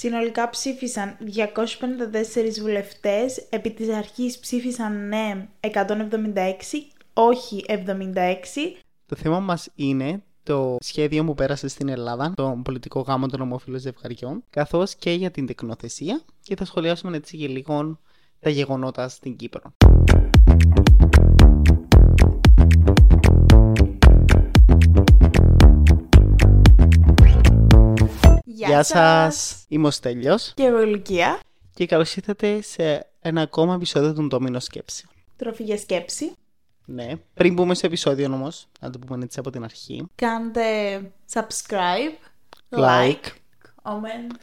Συνολικά 0.00 0.50
ψήφισαν 0.50 1.16
254 1.36 2.60
βουλευτές, 2.60 3.36
επί 3.50 3.70
της 3.70 3.88
αρχής 3.88 4.38
ψήφισαν 4.38 5.08
ναι 5.08 5.48
176, 5.60 5.70
όχι 7.12 7.64
76. 7.68 7.74
Το 9.06 9.16
θέμα 9.16 9.40
μας 9.40 9.68
είναι 9.74 10.22
το 10.42 10.76
σχέδιο 10.80 11.24
που 11.24 11.34
πέρασε 11.34 11.68
στην 11.68 11.88
Ελλάδα, 11.88 12.32
το 12.36 12.60
πολιτικό 12.64 13.00
γάμο 13.00 13.26
των 13.26 13.40
ομόφυλων 13.40 13.80
ζευγαριών, 13.80 14.44
καθώς 14.50 14.94
και 14.94 15.10
για 15.10 15.30
την 15.30 15.46
τεκνοθεσία 15.46 16.20
και 16.42 16.56
θα 16.56 16.64
σχολιάσουμε 16.64 17.16
έτσι 17.16 17.36
και 17.36 17.48
λίγο 17.48 17.98
τα 18.40 18.50
γεγονότα 18.50 19.08
στην 19.08 19.36
Κύπρο. 19.36 19.72
Γεια 28.66 28.82
σας! 28.82 29.64
Είμαι 29.68 29.86
ο 29.86 29.90
Στέλιος 29.90 30.52
Και 30.54 30.62
εγώ 30.62 30.82
η 30.82 30.86
Λουκία. 30.86 31.40
και 31.74 31.86
καλώς 31.86 32.16
ήρθατε 32.16 32.62
σε 32.62 33.06
ένα 33.20 33.40
ακόμα 33.40 33.74
επεισόδιο 33.74 34.12
του 34.14 34.26
Ντόμινο 34.26 34.60
Σκέψη. 34.60 35.06
Τροφή 35.36 35.62
για 35.62 35.78
σκέψη. 35.78 36.32
Ναι, 36.84 37.12
πριν 37.34 37.52
μπούμε 37.54 37.74
στο 37.74 37.86
επεισόδιο 37.86 38.32
όμως, 38.32 38.66
να 38.80 38.90
το 38.90 38.98
πούμε 38.98 39.24
έτσι 39.24 39.38
από 39.38 39.50
την 39.50 39.64
αρχή, 39.64 40.06
Κάντε 40.14 41.00
subscribe, 41.32 42.28
Like. 42.70 42.78
like, 42.80 43.24
comment. 43.82 44.34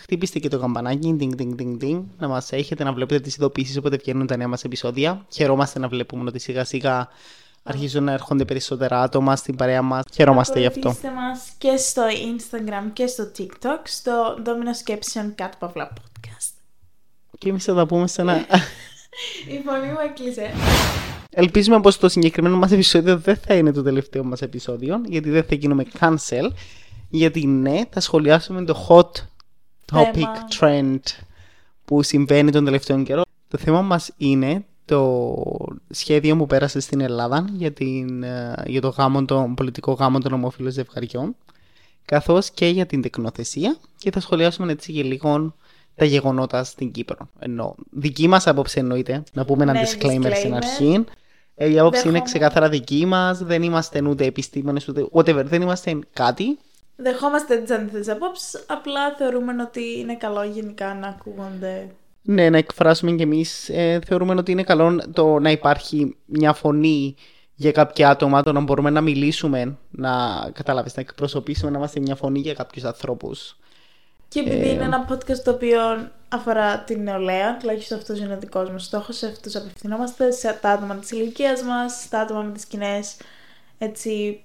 χτυπήστε 0.00 0.38
και 0.38 0.48
το 0.48 0.58
καμπανάκι, 0.58 1.16
ding, 1.20 1.40
ding, 1.40 1.54
ding, 1.60 1.82
ding, 1.82 2.02
να 2.18 2.28
μας 2.28 2.52
έχετε 2.52 2.84
να 2.84 2.92
βλέπετε 2.92 3.20
τις 3.20 3.36
ειδοποιήσεις 3.36 3.76
όποτε 3.76 3.96
βγαίνουν 3.96 4.26
τα 4.26 4.36
νέα 4.36 4.48
μας 4.48 4.64
επεισόδια. 4.64 5.26
Χαιρόμαστε 5.32 5.78
να 5.78 5.88
βλέπουμε 5.88 6.24
ότι 6.28 6.38
σιγά 6.38 6.64
σιγά 6.64 7.08
αρχίζουν 7.62 8.04
να 8.04 8.12
έρχονται 8.12 8.44
περισσότερα 8.44 9.02
άτομα 9.02 9.36
στην 9.36 9.56
παρέα 9.56 9.82
μας. 9.82 10.02
Χαιρόμαστε 10.12 10.60
γι' 10.60 10.66
αυτό. 10.66 10.78
Ακολουθήστε 10.78 11.10
μας 11.10 11.48
και 11.58 11.76
στο 11.76 12.02
Instagram 12.06 12.90
και 12.92 13.06
στο 13.06 13.30
TikTok, 13.38 13.80
στο 13.82 14.38
Domino 14.46 14.74
Σκέψεων 14.78 15.34
κάτω 15.34 15.56
παύλα 15.58 15.92
podcast. 15.92 16.52
Και 17.38 17.48
εμείς 17.48 17.64
θα 17.64 17.74
τα 17.74 17.86
πούμε 17.86 18.06
σε 18.06 18.20
ένα... 18.20 18.34
Η 19.48 19.62
φωνή 19.64 19.86
μου 19.86 19.98
έκλεισε. 20.04 20.50
Ελπίζουμε 21.30 21.80
πως 21.80 21.98
το 21.98 22.08
συγκεκριμένο 22.08 22.56
μας 22.56 22.72
επεισόδιο 22.72 23.18
δεν 23.18 23.36
θα 23.36 23.54
είναι 23.54 23.72
το 23.72 23.82
τελευταίο 23.82 24.24
μας 24.24 24.42
επεισόδιο, 24.42 25.00
γιατί 25.06 25.30
δεν 25.30 25.44
θα 25.44 25.54
γίνουμε 25.54 25.84
cancel, 26.00 26.50
γιατί 27.08 27.46
ναι, 27.46 27.80
θα 27.90 28.00
σχολιάσουμε 28.00 28.64
το 28.64 28.86
hot 28.88 29.10
topic 29.92 30.12
Θέμα. 30.12 30.48
trend 30.58 31.00
που 31.84 32.02
συμβαίνει 32.02 32.50
τον 32.50 32.64
τελευταίο 32.64 33.02
καιρό. 33.02 33.22
Το 33.48 33.58
θέμα 33.58 33.82
μας 33.82 34.10
είναι 34.16 34.64
το 34.90 35.44
σχέδιο 35.90 36.36
που 36.36 36.46
πέρασε 36.46 36.80
στην 36.80 37.00
Ελλάδα 37.00 37.44
για, 37.52 37.72
την, 37.72 38.22
ε, 38.22 38.54
για 38.66 38.80
το 38.80 38.88
γάμο, 38.88 39.24
τον 39.24 39.54
πολιτικό 39.54 39.92
γάμο 39.92 40.18
των 40.18 40.32
ομόφυλων 40.32 40.72
ζευγαριών, 40.72 41.36
καθώς 42.04 42.50
και 42.50 42.66
για 42.66 42.86
την 42.86 43.02
τεκνοθεσία 43.02 43.76
και 43.98 44.10
θα 44.10 44.20
σχολιάσουμε 44.20 44.72
έτσι 44.72 44.92
και 44.92 45.02
λίγο 45.02 45.54
τα 45.94 46.04
γεγονότα 46.04 46.64
στην 46.64 46.90
Κύπρο. 46.90 47.28
Ενώ 47.38 47.74
δική 47.90 48.28
μας 48.28 48.46
άποψη 48.46 48.78
εννοείται, 48.78 49.22
να 49.32 49.44
πούμε 49.44 49.62
ένα 49.62 49.72
Ναι, 49.72 49.82
disclaimer 49.82 50.30
στην 50.34 50.52
disclaimer. 50.52 50.56
αρχή. 50.56 51.04
Ε, 51.54 51.68
η 51.70 51.78
άποψη 51.78 52.00
είναι 52.00 52.10
Δέχομαι. 52.10 52.24
ξεκάθαρα 52.30 52.68
δική 52.68 53.06
μας, 53.06 53.38
δεν 53.38 53.62
είμαστε 53.62 54.02
ούτε 54.08 54.24
επιστήμονες 54.24 54.88
ούτε 54.88 55.06
whatever, 55.12 55.44
δεν 55.44 55.62
είμαστε 55.62 55.98
κάτι. 56.12 56.58
Δεχόμαστε 56.96 57.56
τις 57.56 57.70
αντίθετες 57.70 58.08
απόψεις, 58.08 58.64
απλά 58.68 59.14
θεωρούμε 59.18 59.52
ότι 59.62 59.98
είναι 59.98 60.14
καλό 60.16 60.42
γενικά 60.44 60.94
να 60.94 61.06
ακούγονται. 61.08 61.90
Ναι, 62.22 62.50
να 62.50 62.58
εκφράσουμε 62.58 63.12
κι 63.12 63.22
εμείς 63.22 63.68
ε, 63.68 64.00
θεωρούμε 64.06 64.34
ότι 64.34 64.52
είναι 64.52 64.62
καλό 64.62 65.02
το 65.12 65.38
να 65.38 65.50
υπάρχει 65.50 66.16
μια 66.24 66.52
φωνή 66.52 67.14
για 67.54 67.72
κάποια 67.72 68.10
άτομα, 68.10 68.42
το 68.42 68.52
να 68.52 68.60
μπορούμε 68.60 68.90
να 68.90 69.00
μιλήσουμε, 69.00 69.76
να 69.90 70.10
καταλάβεις, 70.52 70.96
να 70.96 71.02
εκπροσωπήσουμε, 71.02 71.70
να 71.70 71.78
είμαστε 71.78 72.00
μια 72.00 72.14
φωνή 72.14 72.38
για 72.38 72.54
κάποιους 72.54 72.84
ανθρώπους. 72.84 73.56
Και 74.28 74.40
επειδή 74.40 74.68
Ε, 74.68 74.72
είναι 74.72 74.84
ένα 74.84 75.08
podcast 75.08 75.38
το 75.44 75.50
οποίο 75.50 75.80
αφορά 76.28 76.78
την 76.78 77.02
νεολαία, 77.02 77.56
τουλάχιστον 77.56 77.98
αυτός 77.98 78.18
είναι 78.18 78.34
ο 78.34 78.38
δικός 78.38 78.70
μας 78.70 78.84
στόχος, 78.84 79.16
σε 79.16 79.26
αυτούς 79.26 79.56
απευθυνόμαστε, 79.56 80.30
σε 80.30 80.58
τα 80.60 80.70
άτομα 80.70 80.94
της 80.94 81.10
ηλικίας 81.10 81.62
μας, 81.62 82.02
στα 82.02 82.20
άτομα 82.20 82.42
με 82.42 82.52
τις 82.52 82.64
κοινέ 82.64 83.00
έτσι, 83.78 84.42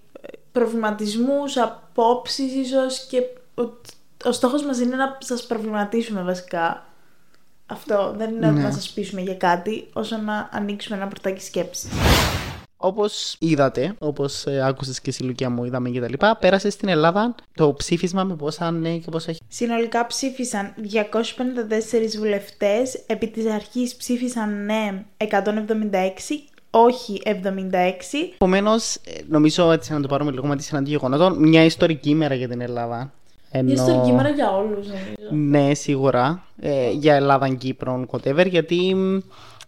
προβληματισμούς, 0.51 1.57
απόψεις 1.57 2.53
ίσως 2.53 3.05
και 3.05 3.21
ο, 3.55 3.61
ο 4.23 4.31
στόχος 4.31 4.63
μας 4.63 4.79
είναι 4.79 4.95
να 4.95 5.17
σας 5.19 5.45
προβληματίσουμε 5.45 6.21
βασικά. 6.21 6.85
Αυτό 7.65 8.13
δεν 8.17 8.35
είναι 8.35 8.51
Ναι. 8.51 8.61
να 8.61 8.71
σας 8.71 8.89
πείσουμε 8.89 9.21
για 9.21 9.35
κάτι, 9.35 9.87
όσο 9.93 10.17
να 10.17 10.49
ανοίξουμε 10.51 10.97
ένα 10.97 11.07
πορτάκι 11.07 11.41
σκέψης. 11.43 11.89
Όπως 12.77 13.35
είδατε, 13.39 13.95
όπως 13.99 14.45
ε, 14.45 14.61
άκουσες 14.65 15.01
και 15.01 15.09
εσύ 15.09 15.23
Λουκία 15.23 15.49
μου, 15.49 15.63
είδαμε 15.65 15.89
και 15.89 15.99
τα 15.99 16.09
λοιπά, 16.09 16.37
πέρασε 16.37 16.69
στην 16.69 16.89
Ελλάδα 16.89 17.35
το 17.53 17.73
ψήφισμα 17.73 18.23
με 18.23 18.35
πόσα 18.35 18.71
ναι 18.71 18.97
και 18.97 19.09
πόσα 19.11 19.29
έχει. 19.29 19.39
Συνολικά 19.47 20.07
ψήφισαν 20.07 20.73
254 20.77 22.17
βουλευτές, 22.17 22.93
επί 23.07 23.27
της 23.27 23.51
αρχής 23.51 23.95
ψήφισαν 23.95 24.65
ναι 24.65 25.03
176, 25.17 25.27
όχι 26.69 27.21
76. 27.25 27.31
Επομένως, 28.33 28.97
νομίζω 29.27 29.71
έτσι 29.71 29.93
να 29.93 30.01
το 30.01 30.07
πάρουμε 30.07 30.31
λίγο 30.31 30.47
με 30.47 30.55
τη 30.55 30.63
συναντή 30.63 30.89
γεγονότων, 30.89 31.37
μια 31.37 31.63
ιστορική 31.63 32.09
ημέρα 32.09 32.35
για 32.35 32.47
την 32.47 32.61
Ελλάδα. 32.61 33.11
Ενώ... 33.57 33.69
Είναι 33.71 33.81
ιστορική 33.81 34.11
μέρα 34.11 34.29
για 34.29 34.51
όλους 34.55 34.88
νομίζω. 34.88 35.47
Ναι, 35.49 35.73
σίγουρα. 35.73 36.43
Ε, 36.59 36.91
για 36.91 37.16
Ελλάδα, 37.16 37.53
Κύπρο, 37.53 38.05
whatever, 38.11 38.47
γιατί 38.49 38.95
μ, 38.95 39.17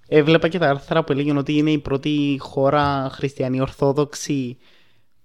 έβλεπα 0.07 0.47
και 0.47 0.57
τα 0.57 0.69
άρθρα 0.69 1.03
που 1.03 1.11
έλεγαν 1.11 1.37
ότι 1.37 1.57
είναι 1.57 1.71
η 1.71 1.77
πρώτη 1.77 2.37
χώρα 2.39 3.09
χριστιανή 3.11 3.61
ορθόδοξη 3.61 4.57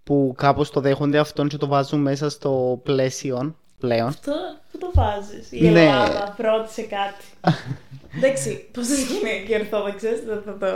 που 0.04 0.34
κάπως 0.36 0.70
το 0.70 0.80
δέχονται 0.80 1.18
αυτόν 1.18 1.48
και 1.48 1.56
το 1.56 1.66
βάζουν 1.66 2.00
μέσα 2.00 2.30
στο 2.30 2.80
πλαίσιο 2.82 3.56
πλέον. 3.78 4.08
Αυτό 4.08 4.32
που 4.72 4.78
το 4.78 4.90
βάζεις. 4.94 5.52
Η 5.52 5.60
Ναι. 5.68 5.80
Ελλάδα 5.80 6.34
πρώτη 6.36 6.72
σε 6.72 6.82
κάτι. 6.82 7.24
Εντάξει, 8.16 8.68
πόσες 8.72 8.98
είναι 8.98 9.30
και 9.46 9.54
οι 9.54 9.58
Ορθόδοξες, 9.60 10.20
δεν 10.26 10.42
θα 10.44 10.56
το... 10.58 10.66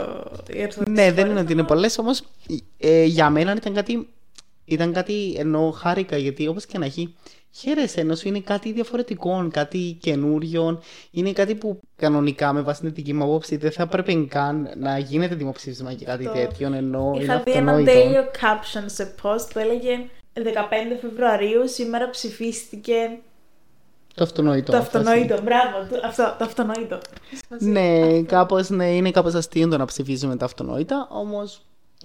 οι 0.53 0.61
Ορθόδοξες 0.63 0.95
ναι, 0.95 1.03
δεν 1.03 1.13
χώρες. 1.15 1.31
είναι 1.31 1.39
ότι 1.39 1.51
είναι 1.51 1.63
πολλές, 1.63 1.97
όμως 1.97 2.21
ε, 2.77 3.03
για 3.03 3.29
μένα 3.29 3.53
ήταν 3.53 3.73
κάτι, 3.73 4.07
ήταν 4.65 4.93
κάτι 4.93 5.35
ενώ 5.37 5.71
χάρηκα, 5.71 6.17
γιατί 6.17 6.47
όπως 6.47 6.65
και 6.65 6.77
να 6.77 6.85
έχει, 6.85 7.15
χαίρεσαι 7.57 7.99
ενώ 7.99 8.15
σου 8.15 8.27
είναι 8.27 8.39
κάτι 8.39 8.71
διαφορετικό, 8.71 9.47
κάτι 9.53 9.97
καινούριο, 10.01 10.81
είναι 11.11 11.31
κάτι 11.31 11.55
που 11.55 11.79
κανονικά 11.95 12.53
με 12.53 12.61
βάση 12.61 12.81
την 12.81 12.93
δική 12.93 13.13
μου 13.13 13.23
απόψη 13.23 13.57
δεν 13.57 13.71
θα 13.71 13.83
έπρεπε 13.83 14.13
καν 14.13 14.69
να 14.77 14.97
γίνεται 14.97 15.35
δημοψήφισμα 15.35 15.91
για 15.91 16.05
κάτι 16.07 16.27
Αυτό. 16.27 16.39
τέτοιο, 16.39 16.73
ενώ 16.73 17.11
είναι 17.15 17.23
Είχα 17.23 17.41
δει 17.45 17.51
ένα 17.51 17.71
αυτονόητο. 17.71 17.91
τέλειο 17.91 18.23
caption 18.23 18.83
σε 18.85 19.15
post 19.21 19.47
που 19.53 19.59
έλεγε 19.59 19.99
15 20.33 20.39
Φεβρουαρίου 21.01 21.67
σήμερα 21.67 22.09
ψηφίστηκε 22.09 23.17
Το 24.15 24.23
αυτονόητο. 24.23 24.71
το 24.71 24.77
αυτό, 24.77 24.97
αυτονόητο. 24.97 25.41
Μπράβο, 25.41 25.87
το- 25.89 26.01
αυτό, 26.07 26.35
το 26.37 26.43
αυτονόητο. 26.45 26.99
Ναι, 27.59 28.21
κάπως, 28.21 28.69
ναι, 28.69 28.95
είναι 28.95 29.11
κάπως 29.11 29.33
αστείο 29.33 29.67
το 29.67 29.77
να 29.77 29.85
ψηφίζουμε 29.85 30.35
τα 30.35 30.45
αυτονόητα, 30.45 31.07
όμως 31.11 31.61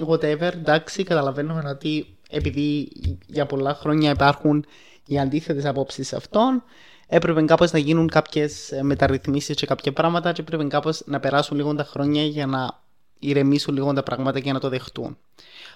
whatever, 0.07 0.41
εντάξει, 0.53 1.03
καταλαβαίνουμε 1.03 1.63
ότι 1.71 2.07
επειδή 2.31 2.89
για 3.27 3.47
πολλά 3.47 3.75
χρόνια 3.75 4.11
υπάρχουν 4.11 4.65
οι 5.07 5.19
αντίθετες 5.19 5.65
απόψεις 5.65 6.09
σε 6.09 6.17
αυτόν, 6.17 6.63
έπρεπε 7.07 7.43
κάπως 7.43 7.73
να 7.73 7.79
γίνουν 7.79 8.09
κάποιες 8.09 8.73
ε, 8.73 8.83
μεταρρυθμίσεις 8.83 9.57
και 9.57 9.67
κάποια 9.67 9.93
πράγματα 9.93 10.33
και 10.33 10.41
έπρεπε 10.41 10.65
κάπως 10.65 11.03
να 11.07 11.21
περάσουν 11.21 11.57
λίγο 11.57 11.75
τα 11.75 11.85
χρόνια 11.85 12.23
για 12.23 12.47
να 12.47 12.81
ηρεμήσουν 13.19 13.75
λίγο 13.75 13.93
τα 13.93 14.03
πράγματα 14.03 14.41
και 14.41 14.53
να 14.53 14.61
το 14.61 14.69
δεχτούν. 14.69 15.19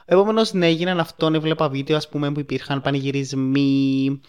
Επομένω, 0.05 0.43
ναι, 0.53 0.67
έγιναν 0.67 1.01
αυτόν, 1.01 1.35
έβλεπα 1.35 1.69
βίντεο 1.69 1.97
ας 1.97 2.09
πούμε 2.09 2.33
που 2.33 2.41
υπήρχαν 2.41 2.83
πανηγυρισμοί 2.83 4.21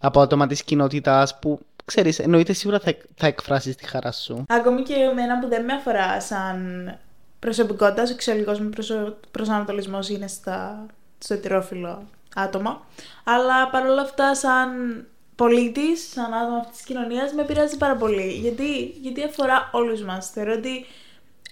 από 0.00 0.20
άτομα 0.20 0.46
της 0.46 0.62
κοινότητας 0.64 1.38
που 1.38 1.60
ξέρεις, 1.84 2.18
εννοείται 2.18 2.52
σίγουρα 2.52 2.78
θα, 2.78 2.96
θα 3.14 3.26
εκφράσεις 3.26 3.76
τη 3.76 3.86
χαρά 3.86 4.12
σου. 4.12 4.44
Ακόμη 4.48 4.82
και 4.82 4.94
εμένα 4.94 5.38
που 5.38 5.48
δεν 5.48 5.64
με 5.64 5.72
αφορά 5.72 6.20
σαν 6.20 6.58
προσωπικότητας, 7.38 8.04
ο 8.04 8.12
σεξουαλικός 8.12 8.60
μου 8.60 8.68
προσω... 8.68 9.16
προσανατολισμός 9.30 10.08
είναι 10.08 10.26
στα... 10.26 10.86
στο 11.18 11.34
ετερόφιλο 11.34 12.02
άτομα. 12.34 12.86
Αλλά 13.24 13.68
παρόλα 13.68 14.02
αυτά 14.02 14.34
σαν 14.34 14.70
πολίτης, 15.36 16.10
σαν 16.12 16.34
άτομα 16.34 16.56
αυτής 16.56 16.76
της 16.76 16.84
κοινωνίας, 16.84 17.32
με 17.32 17.44
πειράζει 17.44 17.76
πάρα 17.76 17.96
πολύ. 17.96 18.32
Γιατί, 18.32 18.94
γιατί 19.00 19.24
αφορά 19.24 19.68
όλους 19.72 20.02
μας. 20.02 20.30
Θεωρώ 20.30 20.52
ότι 20.52 20.86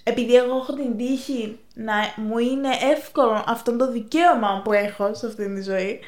επειδή 0.03 0.35
εγώ 0.35 0.57
έχω 0.57 0.73
την 0.73 0.97
τύχη 0.97 1.59
να 1.75 1.95
μου 2.17 2.39
είναι 2.39 2.69
εύκολο 2.93 3.45
αυτό 3.47 3.77
το 3.77 3.91
δικαίωμα 3.91 4.61
που 4.65 4.73
έχω 4.73 5.15
σε 5.15 5.27
αυτήν 5.27 5.55
τη 5.55 5.63
ζωή, 5.63 6.01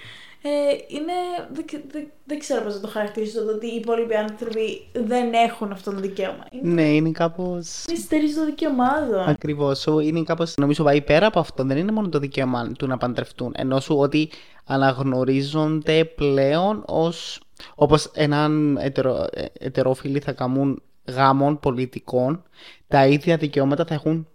ε, 0.44 0.50
είναι, 0.88 1.12
δεν, 1.52 1.64
δεν, 1.90 2.10
δεν 2.24 2.38
ξέρω 2.38 2.62
πώς 2.62 2.74
να 2.74 2.80
το 2.80 2.88
χαρακτηρίσω 2.88 3.44
το 3.44 3.50
ότι 3.50 3.66
οι 3.66 3.74
υπόλοιποι 3.74 4.14
άνθρωποι 4.14 4.86
δεν 4.92 5.32
έχουν 5.32 5.72
αυτό 5.72 5.90
το 5.90 6.00
δικαίωμα. 6.00 6.44
Είναι 6.50 6.72
Ναι, 6.72 6.82
είναι 6.94 7.10
κάπως... 7.10 7.84
μυστέρης 7.88 8.34
το 8.34 8.44
δικαίωμά 8.44 9.06
του. 9.10 9.30
Ακριβώς. 9.30 9.84
Είναι 9.84 10.22
κάπως. 10.22 10.54
Νομίζω 10.56 10.84
πάει 10.84 11.00
πέρα 11.02 11.26
από 11.26 11.38
αυτό. 11.38 11.64
Δεν 11.64 11.76
είναι 11.76 11.92
μόνο 11.92 12.08
το 12.08 12.18
δικαίωμα 12.18 12.72
του 12.72 12.86
να 12.86 12.96
παντρευτούν. 12.96 13.52
Ενώ 13.56 13.80
σου 13.80 13.96
ότι 13.98 14.30
αναγνωρίζονται 14.64 16.04
πλέον 16.04 16.82
ως. 16.86 17.40
Όπως 17.74 18.10
έναν 18.14 18.76
ετερο, 18.80 19.26
ε, 19.32 19.44
ετερόφιλοι 19.58 20.18
θα 20.18 20.32
κάνουν 20.32 20.82
γάμων 21.08 21.60
πολιτικών, 21.60 22.42
τα 22.88 23.06
ίδια 23.06 23.36
δικαιώματα 23.36 23.84
θα 23.84 23.94
έχουν 23.94 24.26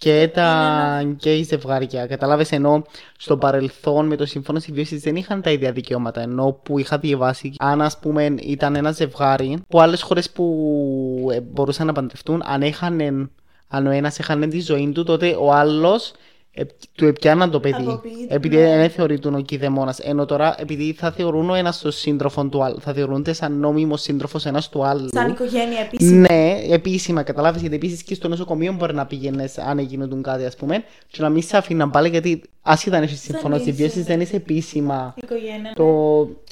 και, 0.00 0.30
τα... 0.34 1.14
και 1.16 1.34
οι 1.34 1.42
ζευγάρια. 1.42 2.06
Κατάλαβες 2.06 2.52
ενώ 2.52 2.84
στο 3.16 3.36
παρελθόν 3.36 4.06
με 4.06 4.16
το 4.16 4.26
σύμφωνο 4.26 4.58
συμβίωση 4.58 4.96
δεν 4.96 5.16
είχαν 5.16 5.42
τα 5.42 5.50
ίδια 5.50 5.72
δικαιώματα. 5.72 6.20
Ενώ 6.20 6.60
που 6.62 6.78
είχα 6.78 6.98
διαβάσει, 6.98 7.54
αν 7.58 7.82
ας 7.82 7.98
πούμε 7.98 8.24
ήταν 8.40 8.76
ένα 8.76 8.90
ζευγάρι, 8.90 9.62
που 9.68 9.80
άλλες 9.80 10.02
χώρες 10.02 10.30
που 10.30 11.28
ε, 11.32 11.40
μπορούσαν 11.40 11.86
να 11.86 11.92
παντρευτούν, 11.92 12.42
αν, 12.44 12.62
είχαν, 12.62 13.30
αν 13.68 13.86
ο 13.86 13.90
ένας 13.90 14.18
έχανε 14.18 14.46
τη 14.46 14.60
ζωή 14.60 14.92
του, 14.94 15.04
τότε 15.04 15.36
ο 15.40 15.52
άλλος 15.52 16.12
ε, 16.60 16.66
του 16.94 17.06
επιάναν 17.06 17.50
το 17.50 17.60
παιδί. 17.60 17.82
Αποποιείται, 17.86 18.34
Επειδή 18.34 18.56
ναι. 18.56 18.76
δεν 18.76 18.90
θεωρείται 18.90 19.28
ο 19.28 19.40
κηδεμόνας. 19.40 19.98
Ενώ 19.98 20.24
τώρα, 20.26 20.54
επειδή 20.58 20.92
θα 20.98 21.10
θεωρούν 21.10 21.50
ο 21.50 21.54
ένας 21.54 21.80
τον 21.80 21.92
σύντροφο 21.92 22.44
του 22.44 22.64
άλλου, 22.64 22.80
θα 22.80 22.92
θεωρούνται 22.92 23.32
σαν 23.32 23.58
νόμιμο 23.58 23.96
σύντροφος 23.96 24.46
ένας 24.46 24.68
του 24.68 24.84
άλλου. 24.84 25.08
Σαν 25.12 25.30
οικογένεια 25.30 25.80
επίσημα. 25.80 26.18
Ναι, 26.30 26.58
επίσημα, 26.70 27.22
καταλάβεις. 27.22 27.60
Γιατί 27.60 27.76
επίσης 27.76 28.02
και 28.02 28.14
στο 28.14 28.28
νοσοκομείο 28.28 28.72
μπορεί 28.72 28.94
να 28.94 29.06
πήγαινε 29.06 29.48
αν 29.68 29.78
έγιναν 29.78 30.22
κάτι, 30.22 30.44
ας 30.44 30.56
πούμε, 30.56 30.84
και 31.08 31.22
να 31.22 31.28
μην 31.28 31.42
σε 31.42 31.56
αφήναν 31.56 31.90
πάλι 31.90 32.08
γιατί 32.08 32.42
άσχετα 32.62 32.96
αν 32.96 33.02
έχεις 33.02 33.20
σύμφωνο 33.20 33.54
είσαι. 33.54 33.64
συμβίωση, 33.64 34.02
δεν 34.02 34.20
είσαι 34.20 34.36
επίσημα 34.36 35.14
Οικογένεια. 35.22 35.72
το, 35.74 35.84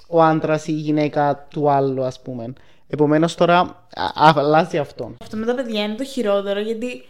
ο 0.09 0.23
άντρας 0.23 0.67
ή 0.67 0.73
η 0.77 0.81
γυναίκα 0.81 1.47
του 1.51 1.71
άλλου, 1.71 2.05
ας 2.05 2.21
πούμε. 2.21 2.53
Επομένως 2.89 3.35
τώρα 3.35 3.59
α- 4.15 4.33
αλλάζει 4.37 4.79
αυτό. 4.79 5.13
Αυτό 5.23 5.37
με 5.37 5.47
τα 5.47 5.55
παιδιά 5.55 5.83
είναι 5.85 5.95
το 5.95 6.05
χειρότερο 6.05 6.61
γιατί 6.61 7.05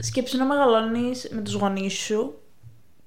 σκέψου 0.00 0.36
να 0.38 0.44
μεγαλώνεις 0.44 1.28
με 1.32 1.40
τους 1.40 1.54
γονείς 1.54 1.92
σου 1.92 2.34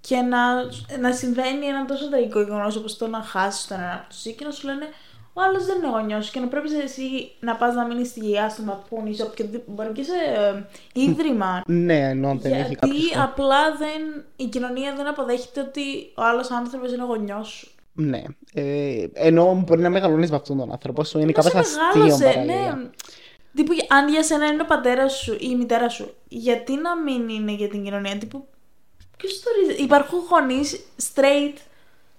και 0.01 0.15
να, 0.15 0.53
να 0.99 1.11
συμβαίνει 1.13 1.65
ένα 1.65 1.85
τόσο 1.85 2.09
τραγικό 2.09 2.41
γεγονός 2.41 2.75
όπως 2.75 2.97
το 2.97 3.07
να 3.07 3.21
χάσεις 3.21 3.67
τον 3.67 3.77
ένα 3.79 3.93
από 3.93 4.09
τους 4.09 4.21
και 4.35 4.45
να 4.45 4.51
σου 4.51 4.67
λένε 4.67 4.85
ο 5.35 5.41
άλλος 5.41 5.65
δεν 5.65 5.77
είναι 5.77 5.87
γονιός 5.89 6.29
και 6.29 6.39
να 6.39 6.47
πρέπει 6.47 6.69
εσύ 6.83 7.31
να 7.39 7.55
πας 7.55 7.75
να 7.75 7.85
μείνεις 7.85 8.07
στη 8.07 8.19
γειά 8.19 8.49
στο 8.49 8.61
μαπούν 8.63 9.05
ή 9.05 9.15
σε 9.15 9.23
οποιοδήποτε. 9.23 9.71
Μπορεί 9.71 9.91
και 9.93 10.03
σε 10.03 10.13
ε, 10.13 10.63
ίδρυμα. 10.93 11.63
Ναι, 11.65 11.97
ενώ 12.09 12.35
δεν 12.41 12.51
έχει 12.51 12.61
γιατί 12.61 12.75
κάποιο. 12.75 13.23
απλά 13.23 13.75
δεν, 13.77 14.23
η 14.35 14.45
κοινωνία 14.45 14.93
δεν 14.97 15.07
αποδέχεται 15.07 15.59
ότι 15.59 15.81
ο 16.15 16.21
άλλος 16.23 16.51
άνθρωπος 16.51 16.91
είναι 16.93 17.03
γονιός 17.03 17.47
σου. 17.47 17.71
Ναι. 17.93 18.21
Ε, 18.53 19.05
ενώ 19.13 19.63
μπορεί 19.65 19.81
να 19.81 19.89
μεγαλώνεις 19.89 20.29
με 20.29 20.35
αυτόν 20.35 20.57
τον 20.57 20.71
άνθρωπο 20.71 21.03
σου, 21.03 21.19
είναι 21.19 21.31
Να 21.35 21.41
σε 21.41 21.49
κάπω 21.49 21.59
αστείο 21.59 22.03
μεγάλωσε, 22.03 22.23
παραλία. 22.23 22.55
ναι. 22.55 22.89
Τύπου, 23.55 23.73
αν 23.89 24.09
για 24.09 24.23
σένα 24.23 24.45
είναι 24.45 24.61
ο 24.61 24.65
πατέρας 24.65 25.13
σου 25.13 25.33
ή 25.33 25.47
η 25.51 25.55
μητέρα 25.55 25.89
σου, 25.89 26.13
γιατί 26.27 26.75
να 26.75 26.95
μην 27.01 27.29
είναι 27.29 27.51
για 27.51 27.67
την 27.67 27.83
κοινωνία; 27.83 28.17
Τύπου, 28.17 28.47
ποιος 29.17 29.39
το 29.39 29.49
ορίζει; 29.55 29.83
Υπάρχουν 29.83 30.19
γονείς 30.29 30.79
straight. 31.13 31.57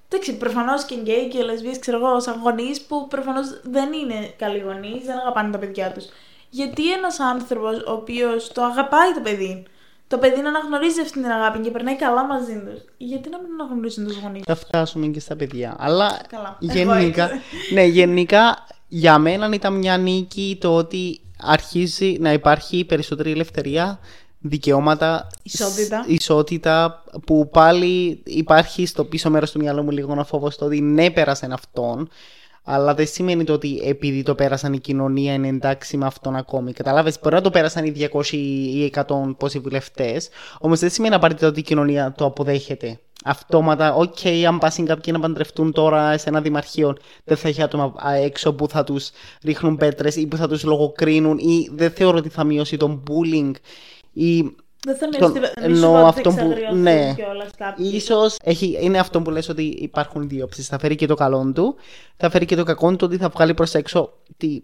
Εντάξει, 0.08 0.36
προφανώς 0.36 0.84
και 0.84 0.94
γκέι 0.94 1.28
και 1.28 1.42
λεσβείε, 1.42 1.78
ξέρω 1.78 1.96
εγώ, 1.96 2.20
σαν 2.20 2.40
γονείς 2.42 2.80
που 2.80 3.08
προφανώς 3.08 3.60
δεν 3.62 3.92
είναι 3.92 4.34
καλοί 4.38 4.58
γονείς, 4.58 5.04
δεν 5.04 5.18
αγαπάνε 5.18 5.50
τα 5.50 5.58
παιδιά 5.58 5.92
τους. 5.92 6.04
Γιατί 6.50 6.92
ένας 6.92 7.20
άνθρωπος 7.20 7.76
ο 7.76 7.92
οποίος 7.92 8.52
το 8.52 8.62
αγαπάει 8.62 9.12
το 9.14 9.20
παιδί, 9.20 9.62
το 10.06 10.18
παιδί 10.18 10.40
να 10.40 10.48
αναγνωρίζει 10.48 11.00
αυτή 11.00 11.12
την 11.20 11.30
αγάπη 11.30 11.58
και 11.58 11.70
περνάει 11.70 11.96
καλά 11.96 12.24
μαζί 12.26 12.62
τους, 12.66 12.82
γιατί 12.96 13.28
να 13.28 13.38
μην 13.40 13.50
αναγνωρίζουν 13.60 14.06
τους 14.06 14.18
γονείς; 14.18 14.42
Θα 14.46 14.54
φτάσουμε 14.54 15.06
και 15.06 15.20
στα 15.20 15.36
παιδιά. 15.36 15.76
Αλλά 15.78 16.20
Καλά. 16.28 16.56
γενικά, 16.60 17.30
Εγώ 17.30 17.40
ναι, 17.72 17.84
γενικά 17.84 18.66
για 18.88 19.18
μένα 19.18 19.50
ήταν 19.52 19.72
μια 19.72 19.96
νίκη 19.96 20.58
το 20.60 20.76
ότι 20.76 21.20
αρχίζει 21.38 22.16
να 22.20 22.32
υπάρχει 22.32 22.84
περισσότερη 22.84 23.30
ελευθερία, 23.30 23.98
δικαιώματα, 24.40 25.26
Ισότητα. 25.42 26.02
σ- 26.02 26.10
ισότητα 26.10 27.04
που 27.26 27.48
πάλι 27.48 28.22
υπάρχει 28.24 28.86
στο 28.86 29.04
πίσω 29.04 29.30
μέρος 29.30 29.50
του 29.50 29.58
μυαλού 29.58 29.82
μου 29.82 29.90
λίγο 29.90 30.12
ένα 30.12 30.24
φόβο 30.24 30.50
στο 30.50 30.64
ότι 30.66 30.80
ναι 30.80 31.10
πέρασαν 31.10 31.52
αυτόν 31.52 32.08
αλλά 32.64 32.94
δεν 32.94 33.06
σημαίνει 33.06 33.44
το 33.44 33.52
ότι 33.52 33.80
επειδή 33.84 34.22
το 34.22 34.34
πέρασαν 34.34 34.72
η 34.72 34.78
κοινωνία 34.78 35.32
είναι 35.32 35.48
εντάξει 35.48 35.96
με 35.96 36.06
αυτόν 36.06 36.36
ακόμη. 36.36 36.72
Καταλάβες, 36.72 37.18
μπορεί 37.22 37.34
να 37.34 37.40
το 37.40 37.50
πέρασαν 37.50 37.84
οι 37.84 38.08
200 38.12 38.32
ή 38.32 38.92
100 38.94 39.04
πόσοι 39.36 39.58
βουλευτές, 39.58 40.28
όμως 40.58 40.80
δεν 40.80 40.90
σημαίνει 40.90 41.14
απαραίτητα 41.14 41.46
ότι 41.46 41.60
η 41.60 41.62
κοινωνία 41.62 42.14
το 42.16 42.24
αποδέχεται. 42.24 42.98
Αυτόματα, 43.24 43.94
οκ, 43.94 44.16
αν 44.48 44.58
πάσουν 44.58 44.86
κάποιοι 44.86 45.12
να 45.16 45.20
παντρευτούν 45.20 45.72
τώρα 45.72 46.18
σε 46.18 46.28
ένα 46.28 46.40
δημαρχείο, 46.40 46.96
δεν 47.24 47.36
θα 47.36 47.48
έχει 47.48 47.62
άτομα 47.62 47.92
α, 48.06 48.14
έξω 48.14 48.52
που 48.54 48.68
θα 48.68 48.84
τους 48.84 49.10
ρίχνουν 49.42 49.76
πέτρες 49.76 50.16
ή 50.16 50.26
που 50.26 50.36
θα 50.36 50.48
τους 50.48 50.64
λογοκρίνουν 50.64 51.38
ή 51.38 51.68
δεν 51.72 51.90
θεωρώ 51.90 52.16
ότι 52.16 52.28
θα 52.28 52.44
μειώσει 52.44 52.76
το 52.76 53.02
bullying 53.08 53.50
ή 54.12 54.54
Δεν 54.84 54.96
θα 54.96 55.08
Στον- 55.12 55.30
μειώσει 55.30 55.34
εννοώ 55.34 55.50
τίποτα. 55.50 55.64
Εννοώ 55.64 56.06
αυτό 56.06 56.28
αυτό 56.28 56.42
που- 56.44 56.54
που. 56.68 56.74
ναι. 56.76 57.12
Κιόλας 57.16 57.50
κάποιοι. 57.56 57.90
Ίσως 57.94 58.36
έχει, 58.44 58.76
είναι 58.80 58.98
αυτό 58.98 59.22
που 59.22 59.30
λες 59.30 59.48
ότι 59.48 59.62
υπάρχουν 59.62 60.28
δύο 60.28 60.44
όψεις. 60.44 60.66
Θα 60.68 60.78
φέρει 60.78 60.94
και 60.94 61.06
το 61.06 61.14
καλό 61.14 61.52
του, 61.54 61.76
θα 62.16 62.30
φέρει 62.30 62.44
και 62.44 62.56
το 62.56 62.62
κακό 62.64 62.90
του 62.90 62.98
ότι 63.08 63.16
θα 63.16 63.28
βγάλει 63.28 63.54
προς 63.54 63.74
έξω 63.74 64.12
τις, 64.36 64.62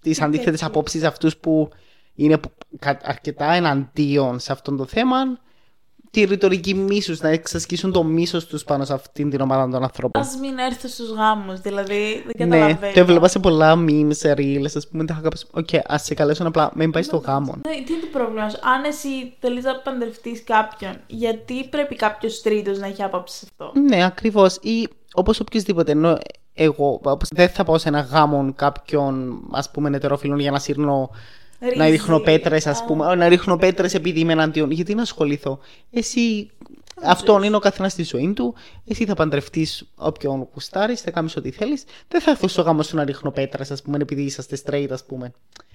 τις 0.00 0.20
αντίθετες 0.20 0.52
τέτοιο. 0.52 0.66
απόψεις 0.66 1.02
αυτούς 1.04 1.36
που 1.36 1.68
είναι 2.14 2.38
που- 2.38 2.50
κα- 2.78 3.00
αρκετά 3.02 3.52
εναντίον 3.52 4.38
σε 4.38 4.52
αυτό 4.52 4.76
το 4.76 4.84
θέμα. 4.86 5.16
Τη 6.12 6.24
ρητορική 6.24 6.74
μίσους, 6.74 7.20
να 7.20 7.28
εξασκήσουν 7.28 7.92
το 7.92 8.04
μίσος 8.04 8.46
τους 8.46 8.64
πάνω 8.64 8.84
σε 8.84 8.92
αυτήν 8.92 9.30
την 9.30 9.40
ομάδα 9.40 9.70
των 9.70 9.82
ανθρώπων. 9.82 10.22
Α 10.22 10.26
μην 10.40 10.58
έρθω 10.58 10.88
στους 10.88 11.10
γάμους, 11.10 11.60
δηλαδή 11.60 12.24
δεν 12.36 12.48
Ναι, 12.48 12.56
καταλαβαίνω. 12.56 12.92
το 12.92 13.00
έβλεπα 13.00 13.28
σε 13.28 13.38
πολλά 13.38 13.74
memes, 13.88 14.34
reels, 14.36 14.70
ας 14.76 14.88
πούμε, 14.88 15.04
τα 15.04 15.12
είχα 15.12 15.22
κάπως, 15.22 15.46
οκ, 15.50 15.68
ας 15.86 16.04
σε 16.04 16.14
καλέσουν 16.14 16.46
απλά, 16.46 16.70
μην 16.74 16.90
πάει 16.90 17.02
στο 17.02 17.16
γάμο. 17.16 17.52
Ναι, 17.66 17.72
τι 17.84 17.92
είναι 17.92 18.00
το 18.00 18.18
πρόβλημα 18.18 18.48
σου; 18.48 18.58
Αν 18.62 18.84
εσύ 18.84 19.34
θέλεις 19.40 19.64
να 19.64 19.76
παντρευτείς 19.76 20.44
κάποιον, 20.44 20.96
γιατί 21.06 21.68
πρέπει 21.70 21.96
κάποιος 21.96 22.42
τρίτος 22.42 22.78
να 22.78 22.86
έχει 22.86 23.02
άποψη 23.02 23.36
σε 23.38 23.46
αυτό; 23.50 23.80
Ναι, 23.80 24.04
ακριβώς. 24.04 24.56
Ή 24.60 24.88
όπως 25.14 25.40
οποιοδήποτε. 25.40 25.92
Ενώ 25.92 26.18
εγώ 26.54 27.00
όπως 27.02 27.28
δεν 27.34 27.48
θα 27.48 27.64
πάω 27.64 27.78
σε 27.78 27.88
ένα 27.88 28.00
γάμο 28.00 28.52
κάποιον 28.56 29.42
ας 29.52 29.70
πούμε 29.70 29.96
ετερόφυλων 29.96 30.38
για 30.38 30.50
να 30.50 30.58
σύρνω. 30.58 31.10
Να 31.76 31.84
Ρύζι. 31.84 31.90
ρίχνω 31.96 32.18
πέτρες, 32.20 32.66
ας 32.66 32.80
Α. 32.80 32.84
πούμε. 32.84 33.14
Να 33.14 33.28
ρίχνω 33.28 33.56
πέτρες 33.56 33.94
επειδή 33.94 34.20
είμαι 34.20 34.32
εναντίον. 34.32 34.70
Γιατί 34.70 34.94
να 34.94 35.02
ασχοληθώ; 35.02 35.58
Εσύ. 35.90 36.50
Αυτόν 37.04 37.42
είναι 37.42 37.56
ο 37.56 37.58
καθένας 37.58 37.92
στη 37.92 38.02
ζωή 38.02 38.32
του. 38.32 38.54
Εσύ 38.88 39.04
θα 39.04 39.14
παντρευτείς 39.14 39.88
όποιον 39.96 40.48
κουστάρει, 40.50 40.94
θα 40.94 41.10
κάνεις 41.10 41.36
ό,τι 41.36 41.50
θέλεις. 41.50 41.84
Δεν 42.08 42.20
θα 42.20 42.30
έρθω 42.30 42.48
στο 42.48 42.62
γάμο 42.62 42.82
σου 42.82 42.96
να 42.96 43.04
ρίχνω 43.04 43.30
πέτρες, 43.30 43.70
ας 43.70 43.82
πούμε, 43.82 43.98
επειδή 44.00 44.22
είσαστε 44.22 44.58
straight, 44.66 44.86
ας 44.90 45.04
πούμε. 45.04 45.32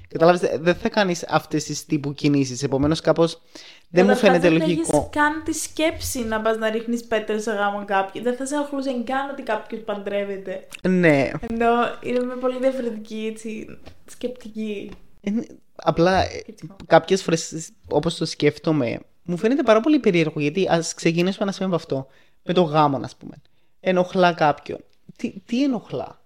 Κατάλαβες, 0.08 0.50
δεν 0.60 0.76
θα 0.76 0.90
κάνεις 0.90 1.26
αυτές 1.30 1.64
τις 1.64 1.86
τύπου 1.86 2.14
κινήσεις. 2.14 2.64
Επομένως, 2.64 3.02
κάπως 3.02 3.42
δεν 3.90 4.06
μου 4.06 4.14
Καταρχάς, 4.14 4.20
φαίνεται 4.20 4.50
δεν 4.50 4.58
λογικό. 4.68 4.98
έχεις 4.98 5.08
καν 5.10 5.44
τη 5.46 5.54
σκέψη 5.54 6.20
να 6.26 6.42
πας 6.42 6.58
να 6.58 6.70
ρίχνεις 6.70 7.04
πέτρες 7.04 7.44
σε 7.44 7.52
γάμο 7.52 7.86
κάποιου. 7.86 8.22
Δεν 8.24 8.36
θα 8.36 8.46
σε 8.46 8.56
ενοχλούσε 8.56 8.92
καν 9.04 9.30
ότι 9.32 9.42
κάποιος 9.44 9.82
παντρεύεται. 9.82 10.68
Ναι, 10.90 11.30
Ενώ 11.50 11.70
είναι 12.02 12.20
με 12.24 12.36
πολύ 12.36 12.58
διαφορετική 12.60 13.30
έτσι, 13.34 13.78
σκεπτική. 14.12 14.92
Είναι- 15.22 15.48
απλά 15.76 16.24
κάποιες 16.88 17.24
φορές 17.24 17.70
όπως 17.88 18.16
το 18.16 18.26
σκέφτομαι, 18.26 19.00
μου 19.24 19.38
φαίνεται 19.38 19.64
πάρα 19.64 19.80
πολύ 19.80 20.00
περίεργο 20.00 20.40
γιατί 20.40 20.68
ας 20.70 20.94
ξεκινήσουμε 20.94 21.46
να 21.46 21.52
σημαίνει 21.52 21.74
από 21.74 21.84
αυτό. 21.84 22.08
Με 22.44 22.54
το 22.54 22.62
γάμο, 22.62 23.00
ας 23.04 23.16
πούμε. 23.16 23.36
Ενοχλά 23.80 24.34
κάποιον. 24.34 24.80
Τι, 25.16 25.34
τι 25.46 25.64
ενοχλά; 25.64 26.22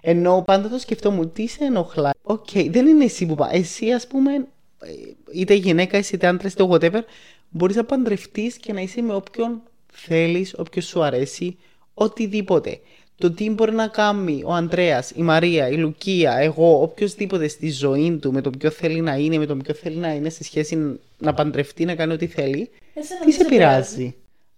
Ενώ 0.00 0.42
πάντα 0.46 0.68
το 0.68 0.78
σκεφτόμουν, 0.78 1.32
τι 1.32 1.46
σε 1.46 1.64
ενοχλά; 1.64 2.10
Οκ, 2.22 2.48
δεν 2.68 2.86
είναι 2.86 3.04
εσύ 3.04 3.26
που 3.26 3.34
πάει. 3.34 3.58
Εσύ, 3.58 3.92
ας 3.92 4.06
πούμε, 4.06 4.34
ε, 4.34 4.90
είτε 5.32 5.54
γυναίκα, 5.54 5.98
είσαι 5.98 6.14
είτε 6.16 6.26
άντρα, 6.26 6.48
είτε 6.48 6.66
whatever, 6.70 7.00
μπορείς 7.48 7.76
να 7.76 7.84
παντρευτείς 7.84 8.56
και 8.56 8.72
να 8.72 8.80
είσαι 8.80 9.02
με 9.02 9.14
όποιον 9.14 9.62
θέλεις, 9.92 10.54
όποιο 10.58 10.82
σου 10.82 11.02
αρέσει, 11.02 11.56
οτιδήποτε. 11.94 12.80
Το 13.16 13.30
τι 13.30 13.50
μπορεί 13.50 13.72
να 13.72 13.86
κάνει 13.88 14.42
ο 14.44 14.52
Ανδρέας, 14.52 15.10
η 15.10 15.22
Μαρία, 15.22 15.68
η 15.68 15.76
Λουκία, 15.76 16.36
εγώ, 16.36 16.82
οποιοδήποτε 16.82 17.48
στη 17.48 17.70
ζωή 17.70 18.18
του, 18.22 18.32
με 18.32 18.40
τον 18.40 18.52
ποιο 18.58 18.70
θέλει 18.70 19.00
να 19.00 19.14
είναι, 19.14 19.38
με 19.38 19.46
τον 19.46 19.58
ποιο 19.58 19.74
θέλει 19.74 19.96
να 19.96 20.14
είναι 20.14 20.28
σε 20.28 20.44
σχέση 20.44 21.00
να 21.18 21.34
παντρευτεί, 21.34 21.84
να 21.84 21.94
κάνει 21.94 22.12
ό,τι 22.12 22.26
θέλει, 22.26 22.70
Εσένα 22.94 23.20
τι 23.24 23.30
δεν 23.30 23.40
σε 23.40 23.44
πειράζει; 23.44 24.14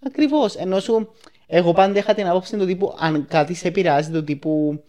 Ακριβώς. 0.07 0.55
Ενώ 0.55 0.81
σου, 0.81 1.15
εγώ 1.47 1.73
πάντα 1.73 1.99
είχα 1.99 2.15
την 2.15 2.27
άποψη 2.27 2.57
του 2.57 2.67
τύπου, 2.67 2.95
αν 2.99 3.27
κάτι 3.29 3.55
σε 3.55 3.71
πειράζει, 3.71 4.11
του 4.11 4.25
τύπου 4.25 4.83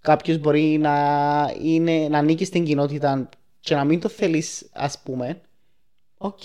κάποιος 0.00 0.38
μπορεί 0.38 0.78
να, 0.78 0.94
είναι, 1.62 2.08
να 2.08 2.18
ανήκει 2.18 2.44
στην 2.44 2.64
κοινότητα 2.64 3.28
και 3.60 3.74
να 3.74 3.84
μην 3.84 4.00
το 4.00 4.08
θέλεις, 4.08 4.68
ας 4.72 4.98
πούμε. 4.98 5.40
Οκ. 6.18 6.42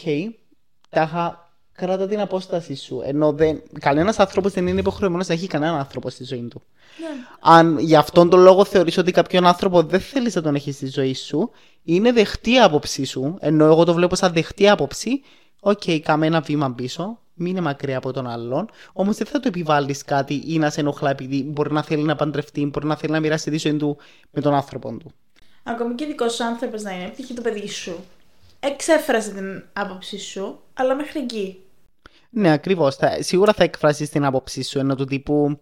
Τάχα, 0.90 1.49
κράτα 1.79 2.07
την 2.07 2.19
απόσταση 2.19 2.75
σου. 2.75 3.01
Εννοώ 3.06 3.32
δεν, 3.31 3.62
κανένας 3.79 4.19
άνθρωπος 4.19 4.53
δεν 4.53 4.67
είναι 4.67 4.79
υποχρεωμένος 4.79 5.27
να 5.27 5.33
έχει 5.33 5.48
κανέναν 5.48 5.75
άνθρωπο 5.75 6.09
στη 6.09 6.24
ζωή 6.24 6.48
του. 6.50 6.62
Ναι. 7.00 7.07
Αν 7.39 7.79
για 7.79 8.00
αυτόν 8.00 8.29
τον 8.29 8.39
λόγο 8.39 8.65
θεωρείς 8.65 8.98
ότι 8.98 9.12
κάποιον 9.12 9.45
άνθρωπο 9.45 9.83
δεν 9.83 10.00
θέλεις 10.00 10.36
να 10.36 10.41
τον 10.41 10.55
έχεις 10.55 10.75
στη 10.75 10.88
ζωή 10.88 11.13
σου, 11.13 11.51
είναι 11.83 12.12
δεχτή 12.12 12.51
η 12.51 12.59
άποψή 12.59 13.05
σου, 13.05 13.38
εννοώ 13.39 13.65
εγώ 13.65 13.83
το 13.83 13.93
βλέπω 13.93 14.15
σαν 14.15 14.33
δεχτή 14.33 14.69
άποψη, 14.69 15.21
οκ, 15.59 15.81
κάμε 16.03 16.25
ένα 16.25 16.41
βήμα 16.41 16.74
πίσω, 16.74 17.19
μην 17.33 17.51
είναι 17.51 17.62
μακριά 17.62 17.98
από 17.98 18.13
τον 18.13 18.27
άλλον, 18.27 18.69
όμως 18.93 19.17
δεν 19.17 19.27
θα 19.27 19.39
του 19.39 19.48
επιβάλλεις 19.48 20.03
κάτι 20.03 20.43
ή 20.45 20.57
να 20.57 20.69
σε 20.69 20.79
ενοχλά 20.79 21.09
επειδή 21.09 21.43
μπορεί 21.43 21.74
να 21.74 21.83
θέλει 21.83 22.03
να 22.03 22.15
παντρευτεί, 22.15 22.65
μπορεί 22.65 22.86
να 22.86 22.95
θέλει 22.95 23.12
να 23.12 23.19
μοιράσει 23.19 23.51
τη 23.51 23.57
ζωή 23.57 23.75
του 23.75 23.98
με 24.31 24.41
τον 24.41 24.53
άνθρωπο 24.53 24.98
του. 25.00 25.12
Ακόμη 25.63 25.95
και 25.95 26.05
δικός 26.05 26.33
σου 26.33 26.43
άνθρωπος 26.43 26.81
να 26.81 26.91
είναι, 26.91 27.09
π.χ. 27.09 27.33
το 27.33 27.41
παιδί 27.41 27.67
σου. 27.69 27.95
Εξέφρασε 28.59 29.31
την 29.31 29.63
άποψή 29.74 30.19
σου, 30.19 30.59
αλλά 30.74 30.95
μέχρι 30.95 31.19
εκεί. 31.19 31.63
Ναι, 32.29 32.51
ακριβώς. 32.51 32.98
Σίγουρα 33.19 33.53
θα 33.53 33.63
εκφράσεις 33.63 34.09
την 34.09 34.25
άποψή 34.25 34.63
σου 34.63 34.79
ενώ 34.79 34.95
του 34.95 35.05
τύπου. 35.05 35.59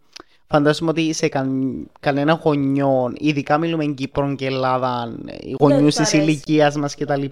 Φαντάζομαι 0.49 0.89
ότι 0.89 1.13
σε 1.13 1.27
καν, 1.27 1.73
κανένα 1.99 2.33
γονιό, 2.43 3.13
ειδικά 3.17 3.57
μιλούμε 3.57 3.85
Κύπρο 3.85 4.35
και 4.35 4.45
Ελλάδα, 4.45 5.17
οι 5.39 5.55
γονιούς 5.59 5.95
τους 5.95 5.95
της 5.95 6.13
αρέσει. 6.13 6.29
ηλικίας 6.31 6.75
μας 6.75 6.95
κτλ. 6.95 7.23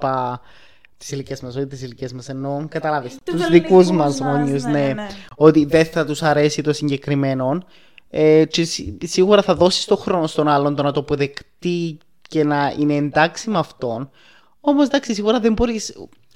της 0.98 1.12
ηλικίας 1.12 1.42
μας, 1.42 1.56
όχι 1.56 1.66
της 1.68 1.82
ηλικίας 1.82 2.14
μας, 2.14 2.30
εννοώ 2.30 2.68
καταλάβεις. 2.70 3.18
Τους 3.24 3.36
Τους 3.36 3.44
ελληνικούς 3.46 3.70
δικούς 3.88 3.92
μας 3.98 4.20
μας, 4.20 4.32
γονιούς, 4.38 4.64
ναι, 4.64 4.72
ναι, 4.72 4.80
ναι, 4.80 4.94
ναι. 4.94 5.08
Ότι 5.36 5.66
δεν 5.66 5.86
θα 5.86 6.06
τους 6.06 6.24
αρέσει 6.24 6.62
το 6.62 6.74
συγκεκριμένο. 6.74 7.64
Ε, 8.10 8.46
και 8.46 8.64
σι- 8.64 8.98
σίγουρα 9.06 9.42
θα 9.42 9.56
δώσεις 9.56 9.86
το 9.86 9.96
χρόνο 9.96 10.28
στον 10.28 10.48
άλλον 10.48 10.76
το 10.76 10.84
να 10.84 10.92
το 10.92 11.00
αποδεκτεί 11.00 11.98
και 12.30 12.44
να 12.44 12.74
είναι 12.80 12.96
εντάξει 12.96 13.50
με 13.50 13.58
αυτόν. 13.58 14.10
Όμως 14.68 14.86
εντάξει, 14.86 15.14
σίγουρα 15.14 15.40
δεν 15.40 15.54
μπορεί. 15.54 15.82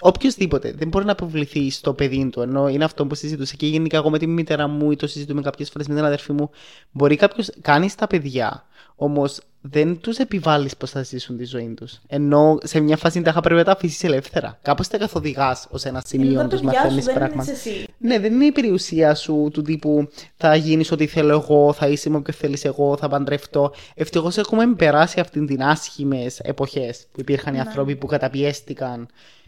Οποιοδήποτε 0.01 0.71
δεν 0.71 0.88
μπορεί 0.88 1.05
να 1.05 1.12
αποβληθεί 1.12 1.69
στο 1.69 1.93
παιδί 1.93 2.29
του. 2.29 2.41
Ενώ 2.41 2.67
είναι 2.67 2.83
αυτό 2.83 3.05
που 3.05 3.15
συζητούσα 3.15 3.55
και 3.55 3.67
γενικά 3.67 3.98
εγώ 3.98 4.09
με 4.09 4.17
τη 4.17 4.27
μητέρα 4.27 4.67
μου 4.67 4.91
ή 4.91 4.95
το 4.95 5.07
συζητούμε 5.07 5.41
κάποιες 5.41 5.69
φορές 5.69 5.88
με 5.88 5.95
την 5.95 6.03
αδερφή 6.03 6.31
μου. 6.31 6.50
Μπορεί 6.91 7.15
κάποιο. 7.15 7.43
Κάνεις 7.62 7.95
τα 7.95 8.07
παιδιά. 8.07 8.65
Όμως 8.95 9.39
δεν 9.61 9.99
τους 9.99 10.17
επιβάλλεις 10.17 10.77
πώς 10.77 10.89
θα 10.91 11.03
ζήσουν 11.03 11.37
τη 11.37 11.45
ζωή 11.45 11.73
τους. 11.77 11.99
Ενώ 12.07 12.57
σε 12.63 12.79
μια 12.79 12.97
φάση 12.97 13.21
τα 13.21 13.33
πρέπει 13.33 13.55
να 13.55 13.63
τα 13.63 13.71
αφήσει 13.71 14.05
ελεύθερα. 14.07 14.59
Κάπως 14.61 14.87
τα 14.87 14.97
καθοδηγάς 14.97 15.67
ως 15.69 15.83
ένα 15.85 16.01
Είναι 16.11 16.23
σημείο 16.23 16.41
τα 16.41 16.47
τους 16.47 16.59
παιδιά 16.59 16.79
σου, 16.79 16.85
μαθαίνει 16.85 17.01
δεν 17.01 17.15
είναι 17.15 17.25
πράγματα. 17.27 17.51
εσύ. 17.51 17.85
Ναι, 17.97 18.19
δεν 18.19 18.33
είναι 18.33 18.45
η 18.45 18.51
περιουσία 18.51 19.15
σου 19.15 19.49
του 19.53 19.61
τύπου 19.61 20.09
θα 20.37 20.55
γίνεις 20.55 20.91
ό,τι 20.91 21.07
θέλω 21.07 21.31
εγώ, 21.31 21.73
θα 21.73 21.87
είσαι 21.87 22.09
με 22.09 22.17
όποιο 22.17 22.33
θέλεις 22.33 22.65
εγώ, 22.65 22.97
θα 22.97 23.07
παντρευτώ. 23.07 23.73
Ευτυχώς 23.95 24.37
έχουμε 24.37 24.67
περάσει 24.75 25.19
αυτήν 25.19 25.45
την 25.45 25.63
άσχημες 25.63 26.39
εποχές 26.39 27.07
που 27.11 27.19
υπήρχαν 27.19 27.53
οι 27.53 27.57
Ναι. 27.57 27.63
άνθρωποι 27.67 27.95
που 27.95 28.07
καταπιέστηκαν 28.07 29.07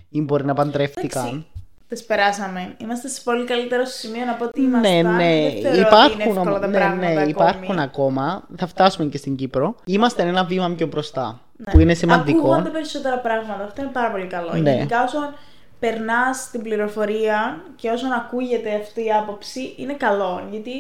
ή 0.10 0.22
μπορεί 0.22 0.46
να 0.46 0.54
παντρεύτηκαν. 0.54 1.46
Εντάξει, 1.92 2.08
τις 2.08 2.16
περάσαμε. 2.16 2.76
Είμαστε 2.78 3.08
σε 3.08 3.22
πολύ 3.24 3.46
καλύτερο 3.46 3.86
σημείο 3.86 4.24
από 4.32 4.46
ότι 4.46 4.62
ήμασταν. 4.62 4.92
Ναι, 4.92 5.02
ναι, 5.02 5.50
Δεν 5.50 5.62
θεωρώ 5.62 5.80
υπάρχουν, 5.80 6.22
ότι 6.22 6.30
είναι 6.30 6.40
εύκολα 6.40 6.60
τα 6.60 6.68
ναι, 6.68 6.78
πράγματα 6.78 7.06
ναι, 7.06 7.12
ακόμη. 7.12 7.30
υπάρχουν 7.30 7.80
ακόμα. 7.80 8.48
Θα 8.58 8.68
φτάσουμε 8.68 9.10
και 9.10 9.18
στην 9.18 9.36
Κύπρο. 9.36 9.76
Είμαστε 9.86 10.22
ένα 10.22 10.44
βήμα 10.44 10.74
πιο 10.78 10.88
μπροστά. 10.88 11.40
Ναι. 11.58 11.72
Που 11.72 11.80
είναι 11.80 11.94
σημαντικό. 11.94 12.40
Ακούγονται 12.40 12.70
περισσότερα 12.70 13.18
πράγματα. 13.18 13.64
Αυτό 13.64 13.82
είναι 13.82 13.92
πάρα 13.92 14.12
πολύ 14.12 14.26
καλό. 14.26 14.54
Ναι. 14.54 14.72
Γενικά, 14.72 15.04
όσον 15.04 15.34
περνάς 15.80 16.50
την 16.52 16.62
πληροφορία 16.62 17.64
και 17.76 17.90
όσον 17.90 18.12
ακούγεται 18.12 18.76
αυτή 18.76 19.06
η 19.06 19.12
άποψη, 19.12 19.74
είναι 19.78 19.94
καλό. 19.94 20.48
Γιατί 20.52 20.72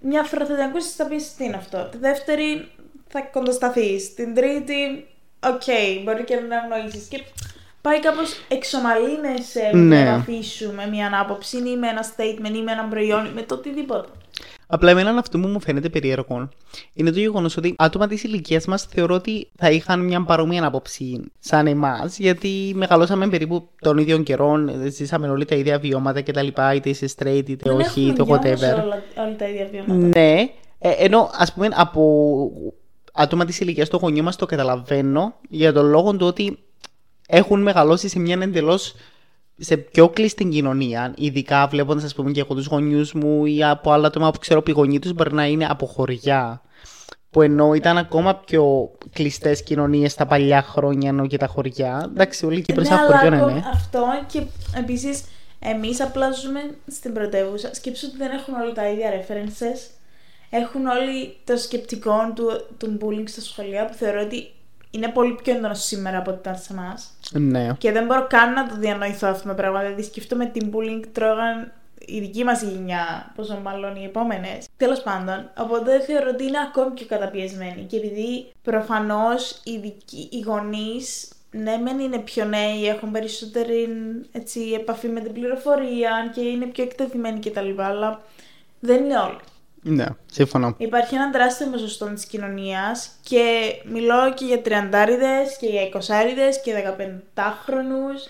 μια 0.00 0.22
φορά 0.22 0.46
θα 0.46 0.54
την 0.54 0.62
ακούσεις, 0.62 0.94
θα 0.94 1.04
πεις 1.06 1.34
τι 1.34 1.44
είναι 1.44 1.56
αυτό. 1.56 1.88
Τη 1.90 1.98
δεύτερη 1.98 2.68
θα 3.08 3.20
κοντοσταθείς. 3.20 4.14
Την 4.14 4.34
τρίτη, 4.34 5.06
οκ, 5.40 5.62
μπορεί 6.04 6.24
και 6.24 6.36
να 6.48 6.56
αγνοήσεις. 6.58 7.06
Και 7.08 7.22
πάει 7.86 8.00
κάπως 8.00 8.30
εξομαλύνεσαι 8.48 9.70
Ναι. 9.72 10.04
να 10.04 10.14
αφήσουμε 10.14 10.86
μια 10.90 11.10
άποψη 11.22 11.56
ή 11.56 11.76
με 11.76 11.88
ένα 11.88 12.04
statement 12.04 12.54
ή 12.56 12.62
με 12.62 12.72
ένα 12.72 12.84
προϊόν 12.90 13.24
ή 13.24 13.30
με 13.34 13.42
το 13.42 13.54
οτιδήποτε. 13.54 14.08
Απλά 14.68 14.90
εμένα 14.90 15.10
αυτό 15.18 15.38
που 15.38 15.48
μου 15.48 15.60
φαίνεται 15.60 15.88
περίεργο 15.88 16.48
είναι 16.94 17.10
το 17.10 17.18
γεγονός 17.18 17.56
ότι 17.56 17.74
άτομα 17.78 18.06
της 18.06 18.22
ηλικίας 18.24 18.64
μας 18.66 18.82
θεωρώ 18.84 19.14
ότι 19.14 19.48
θα 19.58 19.70
είχαν 19.70 20.00
μια 20.04 20.22
παρόμοια 20.24 20.66
άποψη 20.66 21.20
σαν 21.38 21.66
εμάς, 21.66 22.18
γιατί 22.18 22.72
μεγαλώσαμε 22.74 23.28
περίπου 23.28 23.68
των 23.80 23.98
ίδιων 23.98 24.22
καιρών, 24.22 24.70
ζήσαμε 24.86 25.28
όλοι 25.28 25.44
τα 25.44 25.54
ίδια 25.54 25.78
βιώματα 25.78 26.22
κτλ. 26.22 26.46
είτε 26.74 26.88
είσαι 26.88 27.06
straight 27.18 27.42
είτε 27.48 27.70
Δεν 27.70 27.76
όχι, 27.80 28.00
είτε 28.00 28.22
έχουμε 28.22 28.36
όμως 28.36 28.60
whatever. 28.60 28.82
όλα, 28.84 29.02
όλα 29.18 29.36
τα 29.38 29.48
ίδια 29.48 29.68
βιώματα. 29.70 30.18
Ναι, 30.20 30.48
ε, 30.78 30.90
ενώ 30.90 31.30
ας 31.38 31.52
πούμε 31.52 31.68
από 31.74 32.02
άτομα 33.12 33.44
της 33.44 33.60
ηλικίας 33.60 33.88
του 33.88 33.96
γονιού 34.02 34.22
μας 34.22 34.36
το 34.36 34.46
καταλαβαίνω 34.46 35.34
για 35.48 35.72
τον 35.72 35.86
λόγο 35.86 36.16
του 36.16 36.26
ότι 36.26 36.58
έχουν 37.26 37.62
μεγαλώσει 37.62 38.08
σε 38.08 38.18
μια 38.18 38.38
εντελώς 38.40 38.94
σε 39.58 39.76
πιο 39.76 40.08
κλειστή 40.08 40.44
κοινωνία, 40.44 41.14
ειδικά 41.16 41.66
βλέποντας, 41.66 42.04
ας 42.04 42.14
πούμε, 42.14 42.30
και 42.30 42.40
εγώ 42.40 42.54
τους 42.54 42.66
γονιούς 42.66 43.12
μου 43.12 43.46
ή 43.46 43.64
από 43.64 43.90
άλλα 43.90 44.06
άτομα 44.06 44.30
που 44.30 44.38
ξέρω 44.38 44.62
που 44.62 44.70
οι 44.70 44.72
γονεί 44.72 44.98
τους 44.98 45.12
μπορεί 45.12 45.34
να 45.34 45.46
είναι 45.46 45.66
από 45.66 45.86
χωριά. 45.86 46.60
Που 47.30 47.42
ενώ 47.42 47.74
ήταν 47.74 47.98
ακόμα 47.98 48.34
πιο 48.34 48.90
κλειστές 49.12 49.62
κοινωνίες 49.62 50.14
τα 50.14 50.26
παλιά 50.26 50.62
χρόνια 50.62 51.08
ενώ 51.08 51.26
και 51.26 51.36
τα 51.36 51.46
χωριά. 51.46 52.02
Εντάξει, 52.04 52.46
όλοι 52.46 52.58
οι 52.58 52.62
Κύπροι 52.62 52.82
ναι, 52.82 52.88
σαν 52.88 52.98
αλλά 52.98 53.18
χωριό 53.18 53.36
ακόμη 53.36 53.52
είναι. 53.52 53.62
αυτό 53.72 54.04
και 54.26 54.42
επίσης 54.78 55.24
εμείς 55.58 56.00
απλά 56.00 56.30
ζούμε 56.30 56.60
στην 56.86 57.12
πρωτεύουσα. 57.12 57.74
Σκέψου 57.74 58.06
ότι 58.08 58.16
δεν 58.16 58.30
έχουν 58.30 58.54
όλα 58.54 58.72
τα 58.72 58.88
ίδια 58.88 59.10
references. 59.10 59.90
Έχουν 60.50 60.86
όλοι 60.86 61.36
το 61.44 61.56
σκεπτικό 61.56 62.32
του, 62.34 62.46
του 62.78 62.98
bullying 63.00 63.28
στα 63.28 63.40
σχολεία 63.40 63.86
που 63.86 63.94
θεωρώ 63.94 64.20
ότι 64.20 64.50
είναι 64.90 65.08
πολύ 65.08 65.34
πιο 65.42 65.54
έντονος 65.54 65.84
σήμερα 65.84 66.18
από 66.18 66.30
ό,τι 66.30 66.38
ήταν 66.40 66.56
σε 66.56 66.72
εμάς. 66.72 67.10
Ναι. 67.32 67.72
Και 67.78 67.92
δεν 67.92 68.06
μπορώ 68.06 68.26
καν 68.26 68.52
να 68.52 68.68
το 68.68 68.74
διανοηθώ 68.78 69.28
αυτό 69.28 69.48
το 69.48 69.54
πράγμα. 69.54 69.80
Δηλαδή, 69.80 70.02
σκέφτομαι 70.02 70.46
την 70.46 70.72
bullying 70.74 71.02
τρώγαν 71.12 71.72
η 71.98 72.20
δική 72.20 72.44
μας 72.44 72.62
γενιά, 72.62 73.32
πόσο 73.34 73.60
μάλλον 73.62 73.96
οι 73.96 74.04
επόμενες. 74.04 74.68
Τέλος 74.76 75.02
πάντων, 75.02 75.50
οπότε 75.58 76.00
θεωρώ 76.00 76.30
ότι 76.30 76.44
είναι 76.44 76.58
ακόμη 76.58 76.90
πιο 76.90 77.06
καταπιεσμένοι. 77.06 77.82
Και 77.82 77.96
επειδή 77.96 78.52
προφανώς 78.62 79.60
οι, 79.64 79.78
δικοί- 79.78 80.32
οι 80.32 80.40
γονείς, 80.40 81.28
ναι, 81.50 81.76
μεν 81.76 81.98
είναι 81.98 82.18
πιο 82.18 82.44
νέοι, 82.44 82.88
έχουν 82.88 83.10
περισσότερη 83.10 83.88
έτσι, 84.32 84.60
επαφή 84.60 85.08
με 85.08 85.20
την 85.20 85.32
πληροφορία 85.32 86.30
και 86.34 86.40
είναι 86.40 86.66
πιο 86.66 86.84
εκτεθειμένοι 86.84 87.40
κτλ. 87.40 87.80
Αλλά 87.80 88.20
δεν 88.80 89.04
είναι 89.04 89.18
όλοι. 89.18 89.38
Ναι, 89.88 90.04
σύμφωνα. 90.26 90.74
Υπάρχει 90.78 91.14
ένα 91.14 91.30
τεράστιο 91.30 91.66
ποσοστό 91.66 92.06
της 92.06 92.26
κοινωνίας 92.26 93.10
και 93.22 93.42
μιλώ 93.92 94.32
και 94.34 94.44
για 94.44 94.62
τριαντάριδες 94.62 95.56
και 95.60 95.66
για 95.66 95.82
εικοσάριδες 95.82 96.60
και 96.60 96.72
δεκαπεντάχρονους 96.72 98.24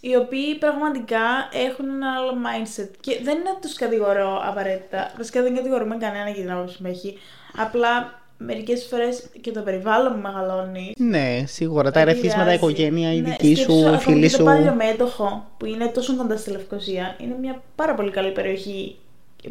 οι 0.00 0.16
οποίοι 0.16 0.54
πραγματικά 0.58 1.20
έχουν 1.66 1.88
ένα 1.88 2.06
άλλο 2.18 2.32
mindset 2.32 2.88
και 3.00 3.20
δεν 3.22 3.34
είναι 3.38 3.50
να 3.50 3.58
τους 3.60 3.74
κατηγορώ 3.74 4.40
απαραίτητα, 4.44 5.12
βασικά 5.16 5.42
δεν 5.42 5.54
κατηγορούμε 5.56 5.96
κανένα 5.96 6.28
για 6.28 6.42
την 6.42 6.52
άποψη 6.52 6.78
που 6.82 6.86
έχει, 6.86 7.18
απλά 7.56 8.20
μερικές 8.38 8.86
φορές 8.90 9.28
και 9.40 9.50
το 9.50 9.60
περιβάλλον 9.60 10.12
που 10.12 10.18
μεγαλώνει 10.20 10.92
Ναι, 10.96 11.42
σίγουρα. 11.46 11.90
Τα 11.90 12.00
ερεθίσματα, 12.00 12.50
η 12.50 12.54
επηρεάζει. 12.54 12.56
οικογένεια, 12.56 13.12
η 13.12 13.20
Ναι, 13.20 13.30
δική 13.30 13.54
σκέψου, 13.54 13.72
σου, 13.72 13.78
η 13.78 13.86
ακόμη 13.86 13.98
φίλη 14.00 14.20
και 14.20 14.28
σου. 14.28 14.36
Το 14.36 14.44
παλιό 14.44 14.74
μέτοχο 14.74 15.50
που 15.56 15.66
είναι 15.66 15.86
τόσο 15.86 16.16
κοντά 16.16 16.36
στη 16.36 16.50
Λευκοσία 16.50 17.16
είναι 17.20 17.36
μια 17.40 17.62
πάρα 17.74 17.94
πολύ 17.94 18.10
καλή 18.10 18.30
περιοχή 18.32 18.96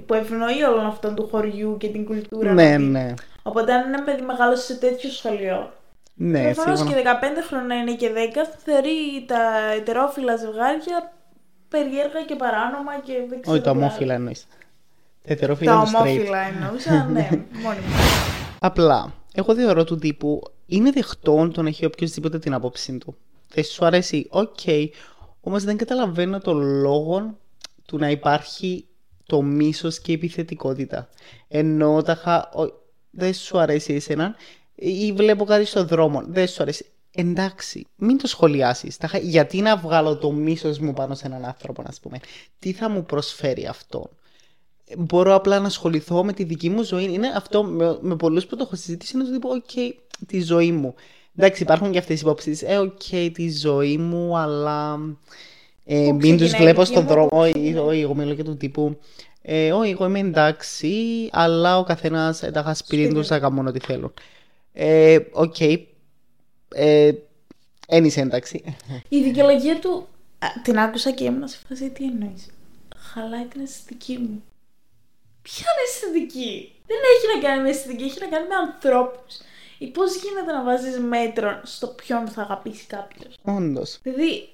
που 0.05 0.13
ευνοεί 0.13 0.63
όλον 0.63 0.86
αυτόν 0.86 1.15
του 1.15 1.27
χωριού 1.31 1.77
και 1.79 1.88
την 1.89 2.05
κουλτούρα. 2.05 2.53
Ναι, 2.53 2.69
να 2.72 2.77
πει. 2.77 2.84
ναι. 2.84 3.13
Οπότε 3.43 3.74
αν 3.74 3.93
ένα 3.93 4.03
παιδί 4.03 4.22
μεγάλωσε 4.22 4.63
σε 4.74 4.79
τέτοιο 4.79 5.10
σχολείο, 5.10 5.74
Ναι, 6.13 6.43
προφανώς 6.43 6.79
σίγουρα. 6.79 6.96
και 7.01 7.03
15 7.22 7.43
χρόνια 7.48 7.75
είναι 7.75 7.96
και 7.96 8.10
10, 8.13 8.15
θα 8.34 8.58
θεωρεί 8.63 9.25
τα 9.27 9.72
ετερόφιλα 9.77 10.36
ζευγάρια 10.36 11.13
περίεργα 11.69 12.22
και 12.27 12.36
παράνομα 12.36 13.00
και 13.03 13.13
δεν 13.29 13.41
ξέρω. 13.41 13.55
Όχι, 13.55 13.63
τα 13.63 13.72
τι 13.72 13.77
άλλο. 13.77 13.79
ομόφυλα 13.86 14.13
εννοείς. 14.13 14.48
Τα 14.50 14.55
Τα 15.27 15.34
ετερόφυλα 15.34 15.72
είναι 15.74 15.81
straight. 15.84 15.96
ομόφυλα 15.96 16.38
εννοούσα, 16.39 17.08
ναι, 17.12 17.29
μόνοι 17.63 17.79
μου. 17.79 17.93
Απλά, 18.60 19.13
εγώ 19.34 19.55
θεωρώ 19.55 19.84
του 19.84 19.98
τύπου 19.98 20.41
είναι 20.65 20.91
δεχτό 20.91 21.50
το 21.53 21.62
να 21.62 21.67
έχει 21.67 21.86
οποιοδήποτε 21.86 22.39
την 22.39 22.53
άποψή 22.53 22.98
του. 22.98 23.15
Δεν 23.53 23.63
σου 23.63 23.86
αρέσει, 23.86 24.27
οκ. 24.29 24.60
Όμως 25.41 25.63
δεν 25.63 25.77
καταλαβαίνω 25.77 26.39
το 26.39 26.53
λόγο 26.53 27.38
του 27.86 27.98
να 27.98 28.10
υπάρχει 28.10 28.86
το 29.29 29.41
μίσος 29.41 30.00
και 30.00 30.12
η 30.12 30.15
επιθετικότητα. 30.15 31.09
Εννοώ 31.48 32.01
τάχα... 32.01 32.36
ο- 32.38 32.81
δεν 33.12 33.33
σου 33.33 33.57
αρέσει 33.59 33.93
εσένα 33.93 34.36
ή 34.75 35.12
βλέπω 35.13 35.45
κάτι 35.45 35.65
στον 35.65 35.88
δρόμο, 35.88 36.24
δεν 36.27 36.48
σου 36.48 36.62
αρέσει. 36.62 36.86
Εντάξει, 37.12 37.86
μην 37.95 38.17
το 38.17 38.27
σχολιάσεις. 38.27 38.98
Τάχα- 38.98 39.17
Γιατί 39.17 39.62
να 39.62 39.77
βγάλω 39.77 40.17
το 40.17 40.31
μίσος 40.31 40.79
μου 40.79 40.93
πάνω 40.93 41.15
σε 41.15 41.27
έναν 41.27 41.45
άνθρωπο, 41.45 41.81
να 41.81 41.89
πούμε. 42.01 42.19
Τι 42.59 42.71
θα 42.71 42.89
μου 42.89 43.05
προσφέρει 43.05 43.65
αυτό; 43.67 44.09
Μπορώ 44.98 45.33
απλά 45.36 45.59
να 45.59 45.65
ασχοληθώ 45.67 46.24
με 46.24 46.33
τη 46.33 46.43
δική 46.43 46.69
μου 46.69 46.81
ζωή. 46.83 47.13
Είναι 47.13 47.27
αυτό 47.36 47.63
με, 47.63 47.98
με 48.01 48.15
πολλούς 48.15 48.45
που 48.45 48.55
το 48.55 48.63
έχω 48.63 48.75
συζητήσει. 48.75 49.15
Είναι 49.15 49.25
το 49.25 49.31
τύπο, 49.31 49.50
OK, 49.53 49.91
τη 50.27 50.41
ζωή 50.41 50.71
μου. 50.71 50.93
Εντάξει, 51.36 51.63
υπάρχουν 51.63 51.91
και 51.91 51.98
αυτές 51.98 52.17
οι 52.17 52.21
υπόψεις. 52.24 52.62
Ε, 52.62 52.77
OK, 52.79 53.29
τη 53.33 53.51
ζωή 53.51 53.98
μου, 53.98 54.38
αλλά. 54.38 55.00
Ε, 55.91 56.08
Πού 56.10 56.15
μην 56.15 56.38
τους 56.38 56.48
ξεκινάει 56.48 56.62
η 56.62 56.63
βλέπω 56.63 56.79
δική 56.81 56.91
στον 56.93 57.03
μου, 57.03 57.10
δρόμο. 57.10 57.27
πού 57.29 57.38
Όχι, 57.38 57.51
ξεκινάει. 57.51 57.84
όχι, 57.84 58.00
εγώ 58.01 58.15
μιλώ 58.15 58.34
και 58.36 58.43
του 58.43 58.58
τύπου. 58.58 59.00
Ε, 59.41 59.72
όχι, 59.72 59.91
εγώ 59.91 60.05
είμαι 60.05 60.19
εντάξει, 60.19 61.29
αλλά 61.31 61.77
ο 61.77 61.84
καθένας 61.84 62.39
τα 62.39 62.74
σπίτι 62.74 62.75
Σπίτι 62.75 63.13
τους 63.13 63.27
του. 63.27 63.34
θα 63.34 63.39
κάνουν 63.39 63.67
ό,τι 63.67 63.79
θέλουν. 63.79 64.13
Ε, 64.74 65.17
Οκ. 65.31 65.55
Ε, 66.74 67.12
εν 67.88 68.05
είσαι 68.05 68.22
εντάξει. 68.22 68.63
Η 69.10 69.22
δικαιολογία 69.24 69.79
του 69.79 70.08
α, 70.39 70.48
την 70.63 70.79
άκουσα 70.79 71.12
και 71.12 71.24
ήμουν 71.24 71.48
σε 71.48 71.58
φάση 71.69 71.89
τι 71.89 72.03
εννοείς; 72.03 72.48
Χαλάει 72.98 73.46
την 73.46 73.62
αισθητική 73.62 74.17
μου. 74.17 74.43
Ποια 75.41 75.65
είναι 75.72 75.84
αισθητική; 75.88 76.72
Δεν 76.88 76.98
έχει 77.15 77.36
να 77.41 77.48
κάνει 77.50 77.62
με 77.62 77.69
αισθητική, 77.69 78.03
έχει 78.03 78.19
να 78.19 78.27
κάνει 78.27 78.48
με 78.48 78.55
ανθρώπους. 78.55 79.38
Ή 79.77 79.88
πώς 79.88 80.15
γίνεται 80.15 80.51
να 80.51 80.63
βάζεις 80.63 81.00
μέτρο 81.00 81.60
στο 81.63 81.88
ποιον 81.88 82.27
θα 82.27 82.41
αγαπήσει 82.41 82.86
κάποιος; 82.88 83.36
Όντως. 83.41 84.00
Δηλαδή, 84.03 84.50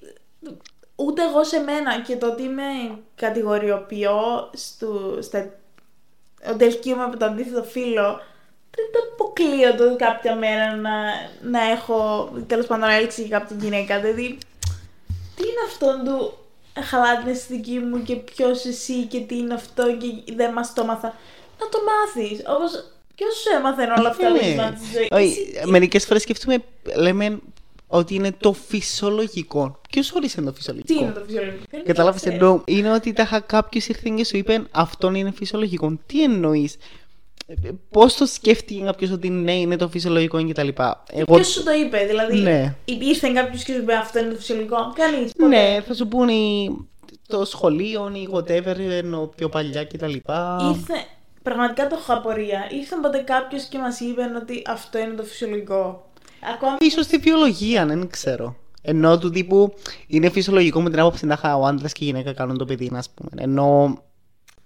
ούτε 0.95 1.23
εγώ 1.23 1.43
σε 1.43 1.59
μένα 1.59 2.01
και 2.01 2.15
το 2.15 2.27
ότι 2.27 2.43
με 2.43 2.97
κατηγοριοποιώ 3.15 4.49
στο, 4.53 5.17
στα, 5.21 5.49
ότι 6.51 6.65
ελκύομαι 6.65 7.03
από 7.03 7.17
το 7.17 7.25
αντίθετο 7.25 7.63
φίλο, 7.63 8.21
δεν 8.75 8.85
το 8.91 8.99
αποκλείω 9.13 9.75
το 9.75 9.95
κάποια 9.95 10.35
μέρα 10.35 10.75
να, 10.75 10.91
να 11.41 11.63
έχω, 11.71 12.29
τέλος 12.47 12.65
πάντων, 12.65 12.89
έλξη 12.89 13.21
για 13.23 13.39
κάποια 13.39 13.57
γυναίκα. 13.59 13.99
Δηλαδή, 13.99 14.37
τι 15.35 15.43
είναι 15.43 15.63
αυτό 15.67 16.01
του 16.05 16.37
χαλά 16.83 17.17
την 17.17 17.27
αισθητική 17.27 17.79
μου 17.79 18.03
και 18.03 18.15
ποιος 18.15 18.65
εσύ 18.65 19.05
και 19.05 19.19
τι 19.19 19.37
είναι 19.37 19.53
αυτό 19.53 19.97
και 19.97 20.33
δεν 20.33 20.53
μας 20.53 20.73
το 20.73 20.81
έμαθα. 20.81 21.07
Να 21.59 21.69
το 21.69 21.77
μάθεις. 21.87 22.41
Όπως, 22.47 22.91
ποιος 23.15 23.35
σου 23.35 23.49
έμαθε 23.57 23.83
όλα 23.97 24.09
αυτά 24.09 24.29
Ναι. 24.29 24.55
τα 24.57 24.73
τη 24.79 24.85
ζωής; 24.93 25.07
Όχι, 25.11 25.59
μερικές 25.65 26.05
φορές 26.05 26.21
σκέφτομαι, 26.21 26.63
λέμε, 26.95 27.39
ότι 27.87 28.15
είναι 28.15 28.31
το 28.37 28.53
φυσιολογικό. 28.53 29.79
Ποιος 29.89 30.11
όρισε 30.11 30.41
το 30.41 30.53
φυσιολογικό; 30.53 30.93
Τι 30.93 31.03
είναι 31.03 31.11
το 31.11 31.21
φυσιολογικό; 31.25 31.63
κανείς 31.71 31.87
Κατάλαβες 31.87 32.21
δεν 32.21 32.33
εννοώ. 32.33 32.61
Είναι 32.65 32.93
ότι 32.93 33.13
τάχα 33.13 33.39
κάποιος 33.39 33.87
ήρθε 33.87 34.09
και 34.15 34.25
σου 34.25 34.37
είπε 34.37 34.63
αυτό 34.71 35.13
είναι 35.13 35.31
φυσιολογικό. 35.31 35.99
Τι 36.05 36.23
εννοείς; 36.23 36.77
Πώς 37.91 38.15
το 38.15 38.25
σκέφτηκε 38.25 38.83
κάποιος 38.83 39.11
ότι 39.11 39.29
ναι, 39.29 39.55
είναι 39.55 39.75
το 39.75 39.87
φυσιολογικό 39.89 40.47
κτλ. 40.49 40.67
Εγώ. 41.11 41.35
Ποιος 41.35 41.47
σου 41.47 41.63
το 41.63 41.71
είπε, 41.71 42.05
δηλαδή. 42.05 42.37
Ναι. 42.39 42.75
Ήρθε 42.85 43.29
κάποιος 43.33 43.63
και 43.63 43.71
σου 43.73 43.77
είπε 43.79 43.93
αυτό 43.93 44.19
είναι 44.19 44.29
το 44.29 44.35
φυσιολογικό. 44.35 44.93
Κανεί. 44.95 45.49
Ναι, 45.49 45.81
θα 45.87 45.93
σου 45.93 46.07
πούνε 46.07 46.31
οι- 46.33 46.87
το 47.27 47.45
σχολείο 47.45 48.11
ή 48.15 48.27
whatever, 48.31 48.77
ενώ 48.89 49.31
πιο 49.35 49.49
παλιά 49.49 49.85
κτλ. 49.85 50.13
Ήρθε. 50.13 50.93
Πραγματικά 51.43 51.87
το 51.87 51.95
έχω 51.99 52.13
απορία. 52.13 52.67
Ήρθε 52.71 52.95
ποτέ 53.01 53.17
κάποιος 53.17 53.63
και 53.63 53.77
μας 53.77 53.99
είπε 53.99 54.21
ότι 54.41 54.61
αυτό 54.65 54.97
είναι 54.97 55.13
το 55.13 55.23
φυσιολογικό; 55.23 56.09
Ακόμα 56.53 56.77
Ίσως 56.79 57.05
στη 57.05 57.17
βιολογία, 57.17 57.85
δεν 57.85 58.09
ξέρω. 58.09 58.55
Ενώ 58.81 59.17
του 59.17 59.29
τύπου 59.29 59.73
είναι 60.07 60.29
φυσιολογικό 60.29 60.81
με 60.81 60.89
την 60.89 60.99
άποψη 60.99 61.25
να 61.25 61.55
ο 61.55 61.65
άντρα 61.65 61.87
και 61.87 62.03
η 62.03 62.05
γυναίκα 62.05 62.33
κάνουν 62.33 62.57
το 62.57 62.65
παιδί, 62.65 62.87
α 62.93 63.03
πούμε. 63.15 63.29
Ενώ 63.43 63.97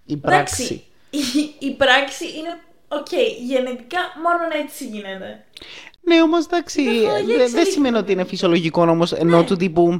η 0.05 0.17
πράξη. 0.17 0.61
Εντάξει, 0.63 1.37
η, 1.59 1.67
η 1.67 1.71
πράξη 1.71 2.25
είναι. 2.25 2.59
Οκ, 2.87 3.07
γενετικά 3.47 3.97
μόνο 4.23 4.63
έτσι 4.63 4.85
γίνεται. 4.87 5.45
Ναι, 6.01 6.21
όμως 6.21 6.45
εντάξει, 6.45 6.75
τεχνολογία 6.83 7.13
δεν 7.13 7.25
δεν 7.25 7.39
εξελίσσεται. 7.39 7.69
σημαίνει 7.71 7.97
ότι 7.97 8.11
είναι 8.11 8.23
φυσιολογικό 8.23 8.81
όμως. 8.81 9.11
Εννοώ 9.11 9.37
Ναι. 9.37 9.45
του 9.45 9.55
τύπου 9.55 9.97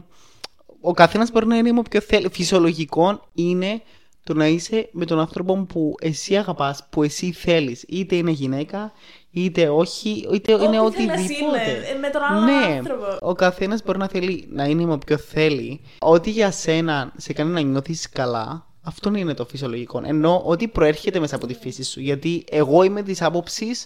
ο 0.81 0.91
καθένας 0.93 1.31
μπορεί 1.31 1.45
να 1.47 1.57
είναι 1.57 1.71
με 1.71 1.79
όποιο 1.79 2.01
θέλει. 2.01 2.29
Φυσιολογικό 2.31 3.27
είναι 3.33 3.81
το 4.23 4.33
να 4.33 4.47
είσαι 4.47 4.89
με 4.91 5.05
τον 5.05 5.19
άνθρωπο 5.19 5.65
που 5.69 5.95
εσύ 6.01 6.37
αγαπάς, 6.37 6.87
που 6.89 7.03
εσύ 7.03 7.31
θέλεις. 7.31 7.85
Είτε 7.87 8.15
είναι 8.15 8.31
γυναίκα, 8.31 8.91
είτε 9.31 9.69
όχι, 9.69 10.27
είτε 10.33 10.51
είναι 10.51 10.79
Ό,τι 10.79 10.95
θέλει 10.95 11.07
να 11.07 11.13
οτιδήποτε. 11.13 11.61
είναι, 11.61 11.87
ε, 11.95 11.97
με 12.01 12.09
τον 12.09 12.21
άλλον 12.23 12.43
ναι, 12.43 12.75
άνθρωπο. 12.77 13.05
ο 13.21 13.33
καθένας 13.33 13.83
μπορεί 13.83 13.97
να 13.97 14.07
θέλει 14.07 14.47
να 14.51 14.65
είναι 14.65 14.85
με 14.85 14.93
όποιο 14.93 15.17
θέλει. 15.17 15.81
Ό,τι 15.99 16.29
για 16.29 16.51
σένα 16.51 17.11
σε 17.17 17.33
κάνει 17.33 17.51
να 17.51 17.59
νιώθεις 17.61 18.09
καλά, 18.09 18.65
αυτό 18.83 19.15
είναι 19.15 19.33
το 19.33 19.45
φυσιολογικό. 19.45 20.01
Εννοώ 20.05 20.41
ό,τι 20.45 20.67
προέρχεται 20.67 21.19
μέσα 21.19 21.35
από 21.35 21.47
τη 21.47 21.53
φύση 21.53 21.83
σου. 21.83 21.99
Γιατί 21.99 22.43
εγώ 22.51 22.83
είμαι 22.83 23.01
της 23.01 23.21
άποψης 23.21 23.85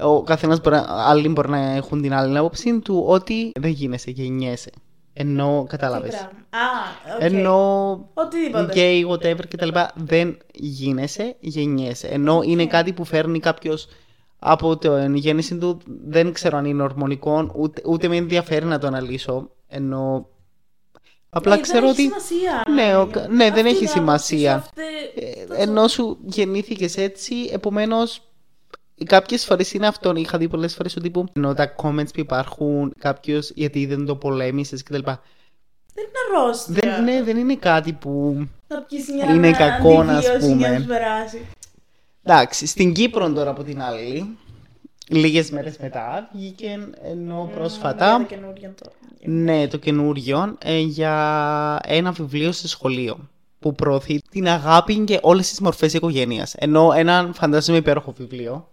ο 0.00 0.22
καθένας 0.22 0.60
μπορεί, 0.60 0.74
να- 0.76 0.86
άλλοι 0.88 1.28
μπορεί 1.28 1.48
να 1.48 1.58
έχουν 1.74 2.02
την 2.02 2.14
άλλη 2.14 2.38
άποψη 2.38 2.78
του 2.80 3.04
ότι 3.06 3.52
δεν 3.60 3.70
γίνεσαι, 3.70 4.10
γεννιέσαι. 4.10 4.70
Ενώ 5.12 5.60
Τι 5.62 5.68
κατάλαβε. 5.68 6.08
πράγμα. 6.08 6.28
Α, 6.50 7.14
οκ. 7.16 7.22
Ενώ 7.22 8.08
Οτιδήποτε. 8.14 8.72
γκέι, 8.72 9.06
whatever 9.10 9.46
κτλ. 9.48 9.68
δεν 9.94 10.38
γίνεσαι, 10.54 11.36
γεννιέσαι. 11.40 12.06
Ενώ 12.06 12.40
είναι 12.44 12.66
κάτι 12.66 12.92
που 12.92 13.04
φέρνει 13.04 13.38
κάποιος 13.40 13.88
από 14.42 14.76
την 14.78 15.14
γέννηση 15.14 15.56
του, 15.58 15.80
δεν 16.06 16.32
ξέρω 16.32 16.56
αν 16.56 16.64
είναι 16.64 16.82
ορμονικό, 16.82 17.50
ούτε, 17.56 17.82
ούτε 17.84 18.08
με 18.08 18.16
ενδιαφέρει 18.16 18.64
να 18.64 18.78
το 18.78 18.86
αναλύσω. 18.86 19.50
Ενώ 19.68 20.28
απλά 21.30 21.54
Ε, 21.54 21.60
ξέρω 21.60 21.80
δεν 21.80 21.90
ότι. 21.90 22.02
έχει 22.02 22.20
σημασία. 22.20 22.62
Ναι, 22.74 22.96
ο- 22.96 23.04
ναι, 23.06 23.50
δεν 23.50 23.66
Αυτή 23.66 23.68
έχει 23.68 23.68
είναι 23.68 23.68
η 23.68 23.74
άποψη 23.74 23.88
σημασία. 23.98 24.50
σου, 24.52 24.56
αυτή- 24.56 24.82
Ε, 25.40 25.44
τόσο- 25.46 25.60
ενώ 25.60 25.88
σου 25.88 26.18
γεννήθηκες 26.24 26.96
έτσι, 26.96 27.34
επομένως. 27.52 28.22
Κάποιες 29.04 29.44
φορές 29.44 29.72
είναι 29.72 29.86
αυτό. 29.86 30.12
Είχα 30.16 30.38
δει 30.38 30.48
πολλές 30.48 30.74
φορές 30.74 30.94
του 30.94 31.00
τύπου. 31.00 31.24
Ενώ 31.32 31.54
τα 31.54 31.74
comments 31.82 32.12
που 32.14 32.20
υπάρχουν, 32.20 32.94
κάποιος 32.98 33.50
γιατί 33.54 33.86
δεν 33.86 34.06
το 34.06 34.16
πολέμησες 34.16 34.82
κτλ. 34.82 34.94
Δεν 35.94 36.04
είναι 36.04 36.38
αρρώστια. 36.38 36.74
Δεν, 36.74 37.04
ναι, 37.04 37.22
δεν 37.22 37.36
είναι 37.36 37.54
κάτι 37.54 37.92
που. 37.92 38.44
Θα 38.66 38.82
πιεις 38.88 39.08
μια 39.08 39.34
Είναι 39.34 39.50
κακό, 39.50 40.02
να 40.02 40.12
αντιβίωση 40.16 40.48
πούμε. 40.48 40.86
Εντάξει, 42.22 42.66
στην 42.66 42.92
Κύπρο 42.92 43.32
τώρα 43.32 43.50
από 43.50 43.62
την 43.62 43.82
άλλη, 43.82 44.36
λίγες 45.08 45.50
μέρες 45.50 45.76
μετά, 45.78 46.30
βγήκε 46.32 46.88
ενώ 47.02 47.44
Για 47.46 47.56
πρόσφατα. 47.58 48.16
το 48.18 48.24
καινούριο 48.34 48.74
τώρα. 48.82 48.96
Ναι, 49.24 49.68
το 49.68 49.76
καινούριο 49.76 50.56
ε, 50.64 50.78
για 50.78 51.80
ένα 51.86 52.12
βιβλίο 52.12 52.52
σε 52.52 52.68
σχολείο 52.68 53.28
που 53.58 53.74
προωθεί 53.74 54.20
την 54.30 54.48
αγάπη 54.48 54.98
και 54.98 55.18
όλες 55.22 55.48
τις 55.48 55.60
μορφές 55.60 55.92
οικογένειας. 55.92 56.54
Ενώ 56.54 56.92
ένα 56.92 57.30
φαντάζομαι 57.34 57.78
υπέροχο 57.78 58.12
βιβλίο. 58.16 58.68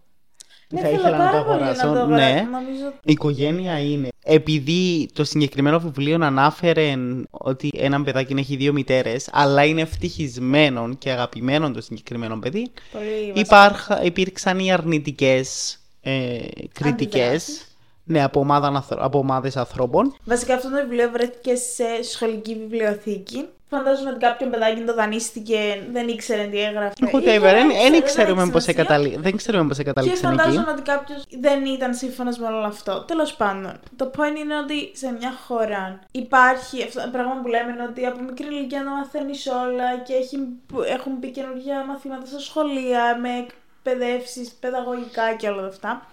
Ναι, 0.69 0.79
θα 0.81 0.87
θέλω 0.87 0.99
ήθελα 0.99 1.17
να 1.17 1.25
το 1.25 1.31
πάρα 1.31 1.43
πολύ 1.43 1.55
αγοράσω. 1.55 1.81
το 1.81 1.87
αγοράσω. 1.99 2.33
ναι. 2.33 2.47
Νομίζω 2.51 2.93
Η 3.03 3.11
οικογένεια 3.11 3.79
είναι. 3.79 4.07
Επειδή 4.23 5.09
το 5.13 5.23
συγκεκριμένο 5.23 5.79
βιβλίο 5.79 6.17
ανάφερε 6.21 6.93
ότι 7.31 7.71
ένα 7.75 8.03
παιδάκι 8.03 8.33
έχει 8.37 8.55
δύο 8.55 8.73
μητέρες, 8.73 9.29
αλλά 9.31 9.65
είναι 9.65 9.81
ευτυχισμένο 9.81 10.93
και 10.93 11.11
αγαπημένο 11.11 11.71
το 11.71 11.81
συγκεκριμένο 11.81 12.39
παιδί, 12.39 12.71
πολύ 12.91 13.05
βασικό. 13.05 13.39
Υπάρχα, 13.39 14.03
υπήρξαν 14.03 14.59
οι 14.59 14.71
αρνητικές 14.71 15.77
ε, 16.01 16.37
κριτικές 16.73 17.21
Αντιδράσεις. 17.21 17.77
ναι, 18.03 18.23
από, 18.23 18.39
ομάδα, 18.39 18.67
ανθρω- 18.67 19.01
από 19.03 19.17
ομάδες 19.19 19.57
ανθρώπων. 19.57 20.15
Βασικά 20.25 20.53
αυτό 20.53 20.69
το 20.69 20.75
βιβλίο 20.75 21.09
βρέθηκε 21.11 21.55
σε 21.55 22.03
σχολική 22.11 22.55
βιβλιοθήκη. 22.55 23.45
Φαντάζομαι 23.69 24.09
ότι 24.09 24.19
κάποιον 24.19 24.49
παιδάκι 24.49 24.81
το 24.81 24.93
δανείστηκε, 24.93 25.59
δεν 25.91 26.07
ήξερε 26.07 26.43
τι 26.43 26.59
έγραφε. 26.61 26.93
Whatever, 27.01 27.21
Ή 27.21 27.37
δεν 27.37 27.39
δεν 27.39 27.67
δεν 27.67 27.93
ήξερε, 27.93 28.01
ξέρουμε 28.03 28.41
έχει 28.41 28.51
πώς 28.51 28.63
σημασία. 28.63 28.73
εκαταλεί- 28.83 29.19
δεν 29.19 29.35
ξέρουμε 29.37 29.67
πώς 29.67 29.77
Και 29.77 29.83
καταλήξαν 29.83 30.31
εκεί. 30.31 30.39
φαντάζομαι 30.41 30.71
ότι 30.71 30.81
κάποιος 30.81 31.23
δεν 31.39 31.65
ήταν 31.65 31.93
σύμφωνος 31.93 32.37
με 32.37 32.47
όλο 32.47 32.65
αυτό. 32.65 33.03
Τέλος 33.07 33.33
πάντων, 33.33 33.79
το 33.95 34.11
point 34.17 34.37
είναι 34.39 34.57
ότι 34.57 34.91
σε 34.93 35.11
μια 35.19 35.31
χώρα 35.47 35.99
υπάρχει 36.11 36.83
αυτό 36.83 37.01
το 37.01 37.09
πράγμα 37.11 37.39
που 37.41 37.47
λέμε 37.47 37.71
είναι 37.71 37.83
ότι 37.89 38.05
από 38.05 38.21
μικρή 38.21 38.45
ηλικία 38.47 38.83
να 38.83 38.91
μαθαίνεις 38.91 39.47
όλα 39.47 39.97
και 40.05 40.13
έχει, 40.13 40.37
που 40.67 40.81
έχουν 40.81 41.11
μπει 41.19 41.29
καινούργια 41.31 41.85
μαθήματα 41.85 42.25
στα 42.25 42.39
σχολεία 42.39 43.17
με 43.21 43.29
εκπαιδεύσεις 43.45 44.51
παιδαγωγικά 44.59 45.33
και 45.33 45.47
όλα 45.49 45.67
αυτά. 45.67 46.05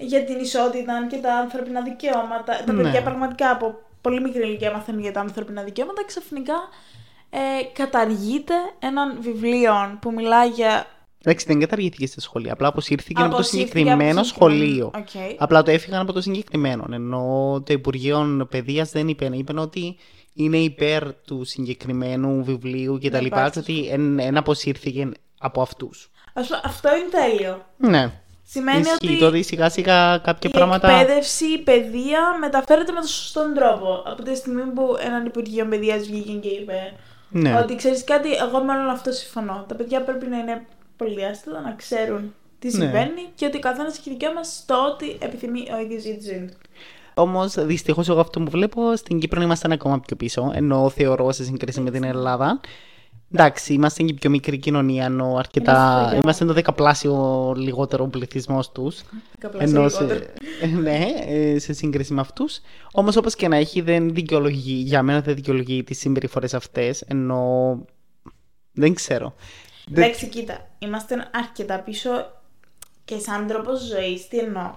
Για 0.00 0.24
την 0.24 0.38
ισότητα 0.40 1.06
και 1.10 1.16
τα 1.16 1.34
ανθρώπινα 1.34 1.80
δικαιώματα. 1.80 2.62
Τα 2.66 2.72
Ναι. 2.72 2.82
παιδιά 2.82 3.02
πραγματικά 3.02 3.50
από 3.50 3.78
πολύ 4.08 4.20
μικρή 4.20 4.42
ηλικία 4.42 4.72
μαθαίνουν 4.72 5.00
για 5.00 5.12
τα 5.12 5.20
ανθρώπινα 5.20 5.62
δικαιώματα. 5.62 6.04
Ξαφνικά 6.04 6.54
ε, 7.30 7.38
καταργείται 7.72 8.54
έναν 8.78 9.18
βιβλίο 9.20 9.98
που 10.00 10.12
μιλάει 10.12 10.48
για 10.48 10.86
Εντάξει, 11.24 11.46
δεν 11.46 11.60
καταργήθηκε 11.60 12.06
στα 12.06 12.20
σχολεία. 12.20 12.52
Απλά 12.52 12.68
αποσύρθηκε 12.68 13.20
από 13.20 13.30
το 13.30 13.36
Αποσύρθηκε 13.36 13.78
συγκεκριμένο 13.78 14.20
από 14.20 14.28
το 14.28 14.34
συγκεκριμένο- 14.34 14.62
σχολείο. 14.64 14.90
Οκ. 15.34 15.34
Απλά 15.38 15.62
το 15.62 15.70
έφυγαν 15.70 16.00
από 16.00 16.12
το 16.12 16.20
συγκεκριμένο. 16.20 16.84
Εννοώ 16.92 17.62
το 17.66 17.72
Υπουργείο 17.72 18.46
Παιδείας 18.50 18.90
δεν 18.90 19.08
είπε. 19.08 19.30
Είπε 19.32 19.60
ότι 19.60 19.96
είναι 20.34 20.56
υπέρ 20.56 21.14
του 21.14 21.44
συγκεκριμένου 21.44 22.44
βιβλίου 22.44 22.98
κτλ. 23.02 23.24
υπάρξει. 23.24 23.52
Και 23.62 23.72
ότι 23.72 23.88
εν, 23.88 24.18
εν 24.18 24.36
αποσύρθηκε 24.36 25.08
από 25.38 25.62
αυτούς. 25.62 26.10
Ας 26.34 26.46
πούμε, 26.46 26.60
αυτό 26.64 26.88
είναι 26.96 27.08
τέλειο. 27.10 27.66
Ναι. 27.76 28.20
Σημαίνει 28.50 28.80
Ισχύει 28.80 28.94
ότι 28.94 29.18
το 29.18 29.26
ότι 29.26 29.42
σιγά 29.42 29.68
σιγά 29.70 30.18
κάποια 30.18 30.50
η 30.50 30.52
πράγματα. 30.52 30.90
εκπαίδευση, 30.90 31.44
η 31.44 31.58
παιδεία 31.58 32.20
μεταφέρεται 32.40 32.92
με 32.92 32.98
τον 32.98 33.08
σωστό 33.08 33.52
τρόπο. 33.54 34.02
Από 34.06 34.22
τη 34.22 34.36
στιγμή 34.36 34.62
που 34.62 34.96
έναν 35.00 35.26
Υπουργείο 35.26 35.66
Παιδείας 35.66 36.06
βγήκε 36.06 36.32
και 36.32 36.48
είπε 36.48 36.92
Ναι. 37.30 37.58
ότι 37.58 37.76
ξέρεις 37.76 38.04
κάτι, 38.04 38.28
εγώ 38.32 38.58
με 38.64 38.72
όλο 38.76 38.90
αυτό 38.90 39.12
συμφωνώ. 39.12 39.64
Τα 39.68 39.74
παιδιά 39.74 40.02
πρέπει 40.02 40.26
να 40.26 40.38
είναι 40.38 40.66
πολύ 40.96 41.24
άστατα, 41.24 41.60
να 41.60 41.72
ξέρουν 41.72 42.34
τι 42.58 42.66
Ναι. 42.66 42.72
συμβαίνει 42.72 43.28
και 43.34 43.46
ότι 43.46 43.56
ο 43.56 43.60
καθένας 43.60 43.98
έχει 43.98 44.10
δικαίωμα 44.10 44.42
στο 44.42 44.74
ότι 44.92 45.16
επιθυμεί 45.20 45.66
ο 45.74 45.80
ίδιος 45.80 46.02
για 46.02 46.14
τη 46.14 46.24
ζωή 46.24 46.44
του. 46.50 46.56
Όμως, 47.14 47.54
δυστυχώς, 47.54 48.08
εγώ 48.08 48.20
αυτό 48.20 48.40
που 48.40 48.50
βλέπω 48.50 48.96
στην 48.96 49.18
Κύπρο 49.18 49.42
ήμασταν 49.42 49.72
ακόμα 49.72 50.00
πιο 50.00 50.16
πίσω. 50.16 50.50
Ενώ 50.54 50.88
θεωρώ 50.88 51.32
σε 51.32 51.44
σύγκριση 51.44 51.80
με 51.80 51.90
την 51.90 52.04
Ελλάδα. 52.04 52.60
Εντάξει, 53.32 53.72
είμαστε 53.72 54.02
και 54.02 54.14
πιο 54.14 54.30
μικρή 54.30 54.58
κοινωνία, 54.58 55.04
ενώ 55.04 55.34
αρκετά. 55.38 55.72
Είμαστε 55.72 56.02
χωριά. 56.04 56.18
Είμαστε 56.22 56.44
το 56.44 56.52
δεκαπλάσιο 56.52 57.52
λιγότερο 57.56 58.06
πληθυσμός 58.06 58.72
τους. 58.72 59.02
Καπλάσια 59.38 59.78
λιγότερο. 59.78 60.08
σε, 60.60 60.66
ναι, 60.82 61.06
ε, 61.26 61.58
σε 61.58 61.72
σύγκριση 61.72 62.12
με 62.14 62.20
αυτούς. 62.20 62.60
Όμως, 62.92 63.16
όπως 63.16 63.34
και 63.34 63.48
να 63.48 63.56
έχει, 63.56 63.80
δεν 63.80 64.14
δικαιολογεί, 64.14 64.72
για 64.72 65.02
μένα 65.02 65.20
δεν 65.20 65.34
δικαιολογεί 65.34 65.84
τις 65.84 65.98
συμπεριφορές 65.98 66.54
αυτές. 66.54 67.00
Ενώ. 67.00 67.84
Δεν 68.72 68.94
ξέρω. 68.94 69.34
Δεν- 69.86 70.02
Εντάξει, 70.04 70.26
κοίτα, 70.28 70.68
είμαστε 70.78 71.28
αρκετά 71.32 71.78
πίσω 71.80 72.10
και 73.04 73.18
σαν 73.18 73.46
τρόπος 73.46 73.80
ζωής. 73.80 74.28
Τι 74.28 74.38
εννοώ. 74.38 74.70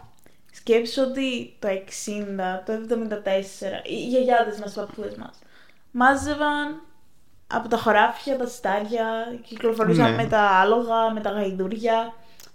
Σκέψου 0.54 1.02
ότι 1.10 1.56
το 1.60 1.68
60, 1.68 2.64
το 2.66 2.74
74, 2.74 3.82
οι 3.90 4.08
γιαγιάδες 4.08 4.60
μας, 4.60 4.72
οι 4.72 4.76
παππούδες 4.76 5.16
μας, 5.16 5.40
μάζευαν 5.92 6.82
από 7.52 7.68
τα 7.68 7.78
χωράφια, 7.78 8.38
τα 8.38 8.48
στάρια, 8.48 9.06
κυκλοφορούσαν 9.48 10.10
Ναι. 10.10 10.16
με 10.16 10.26
τα 10.26 10.40
άλογα, 10.42 11.12
με 11.14 11.22
τα 11.22 11.30
γαϊδούρια. 11.30 12.14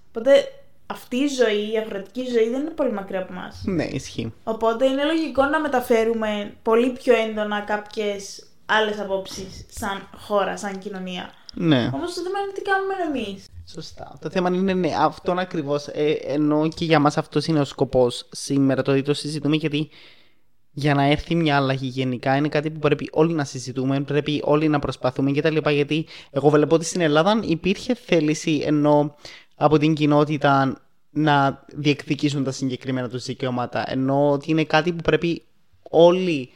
Οπότε 0.08 0.44
αυτή 0.86 1.16
η 1.16 1.28
ζωή, 1.28 1.72
η 1.72 1.76
αγροτική 1.76 2.26
ζωή 2.30 2.48
δεν 2.48 2.60
είναι 2.60 2.70
πολύ 2.70 2.92
μακριά 2.92 3.18
από 3.18 3.32
εμάς. 3.32 3.62
Ναι, 3.64 3.84
ισχύει. 3.84 4.32
Οπότε 4.44 4.86
είναι 4.86 5.04
λογικό 5.04 5.44
να 5.44 5.60
μεταφέρουμε 5.60 6.54
πολύ 6.62 6.90
πιο 6.90 7.14
έντονα 7.14 7.60
κάποιες 7.60 8.46
άλλες 8.66 9.00
απόψεις 9.00 9.66
σαν 9.70 10.08
χώρα, 10.16 10.56
σαν 10.56 10.78
κοινωνία. 10.78 11.30
Ναι. 11.54 11.90
Όμως 11.94 12.14
το 12.14 12.20
θέμα 12.20 12.38
είναι 12.38 12.52
τι 12.54 12.62
κάνουμε 12.62 12.94
εμείς. 13.08 13.44
Σωστά. 13.68 14.18
Το 14.20 14.30
θέμα 14.30 14.48
είναι 14.48 14.74
ναι, 14.74 14.90
αυτόν 14.98 15.38
ακριβώς. 15.38 15.86
Ε, 15.86 16.10
ενώ 16.10 16.68
και 16.68 16.84
για 16.84 16.98
μας 16.98 17.16
αυτός 17.16 17.46
είναι 17.46 17.60
ο 17.60 17.64
σκοπός 17.64 18.28
σήμερα 18.30 18.82
το 18.82 18.90
ότι 18.90 19.02
το 19.02 19.14
συζητούμε, 19.14 19.56
γιατί 19.56 19.88
για 20.78 20.94
να 20.94 21.02
έρθει 21.02 21.34
μια 21.34 21.56
αλλαγή 21.56 21.86
γενικά 21.86 22.36
είναι 22.36 22.48
κάτι 22.48 22.70
που 22.70 22.78
πρέπει 22.78 23.08
όλοι 23.12 23.32
να 23.32 23.44
συζητούμε, 23.44 24.00
πρέπει 24.00 24.40
όλοι 24.44 24.68
να 24.68 24.78
προσπαθούμε 24.78 25.32
κτλ. 25.32 25.56
Γιατί 25.70 26.06
εγώ 26.30 26.48
βλέπω 26.48 26.74
ότι 26.74 26.84
στην 26.84 27.00
Ελλάδα 27.00 27.40
υπήρχε 27.42 27.94
θέληση 27.94 28.62
ενώ 28.64 29.14
από 29.56 29.78
την 29.78 29.94
κοινότητα 29.94 30.80
να 31.10 31.64
διεκδικήσουν 31.74 32.44
τα 32.44 32.50
συγκεκριμένα 32.50 33.08
τους 33.08 33.24
δικαιώματα. 33.24 33.84
Ενώ 33.90 34.30
ότι 34.30 34.50
είναι 34.50 34.64
κάτι 34.64 34.92
που 34.92 35.02
πρέπει 35.02 35.42
όλοι 35.90 36.50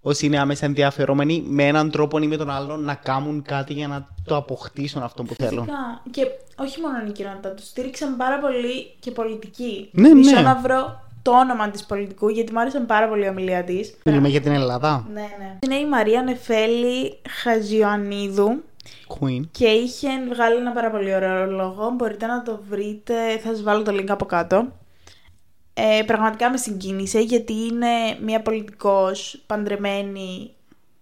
όσοι 0.00 0.26
είναι 0.26 0.38
άμεσα 0.38 0.66
ενδιαφερόμενοι 0.66 1.42
με 1.46 1.66
έναν 1.66 1.90
τρόπο 1.90 2.18
ή 2.18 2.26
με 2.26 2.36
τον 2.36 2.50
άλλον 2.50 2.84
να 2.84 2.94
κάνουν 2.94 3.42
κάτι 3.42 3.72
για 3.72 3.88
να 3.88 4.08
το 4.24 4.36
αποκτήσουν 4.36 5.02
αυτό 5.02 5.22
που 5.22 5.34
θέλουν. 5.34 5.64
Φυσικά. 5.64 6.02
Και 6.10 6.26
όχι 6.56 6.80
μόνο 6.80 7.08
η 7.08 7.10
κοινότητα, 7.10 7.50
τους 7.50 7.66
στήριξαν 7.66 8.16
πάρα 8.16 8.38
πολύ 8.38 8.94
και 9.00 9.10
πολιτικοί. 9.10 9.88
Ναι, 9.92 10.08
ναι. 10.08 10.14
Μισό 10.14 10.40
να 10.40 10.54
βρω 10.54 11.08
το 11.22 11.30
όνομα 11.30 11.70
της 11.70 11.84
πολιτικού, 11.84 12.28
γιατί 12.28 12.52
μου 12.52 12.60
άρεσε 12.60 12.80
πάρα 12.80 13.08
πολύ 13.08 13.24
η 13.24 13.28
ομιλία 13.28 13.64
της. 13.64 13.94
Μιλούμε 14.04 14.28
για 14.28 14.40
την 14.40 14.52
Ελλάδα. 14.52 15.06
Ναι, 15.12 15.20
ναι. 15.20 15.58
Είναι 15.60 15.74
η 15.74 15.88
Μαρία 15.88 16.22
Νεφέλη 16.22 17.18
Χαζιωαννίδου 17.42 18.62
Queen. 19.08 19.40
και 19.50 19.66
είχε 19.66 20.08
βγάλει 20.32 20.56
ένα 20.56 20.72
πάρα 20.72 20.90
πολύ 20.90 21.14
ωραίο 21.14 21.46
λόγο. 21.46 21.90
Μπορείτε 21.90 22.26
να 22.26 22.42
το 22.42 22.60
βρείτε, 22.68 23.38
θα 23.42 23.48
σας 23.48 23.62
βάλω 23.62 23.82
το 23.82 23.92
link 23.92 24.08
από 24.08 24.24
κάτω. 24.24 24.68
Ε, 25.74 26.02
πραγματικά 26.06 26.50
με 26.50 26.56
συγκίνησε 26.56 27.20
γιατί 27.20 27.52
είναι 27.52 27.88
μια 28.22 28.40
πολιτικός 28.42 29.42
παντρεμένη 29.46 30.54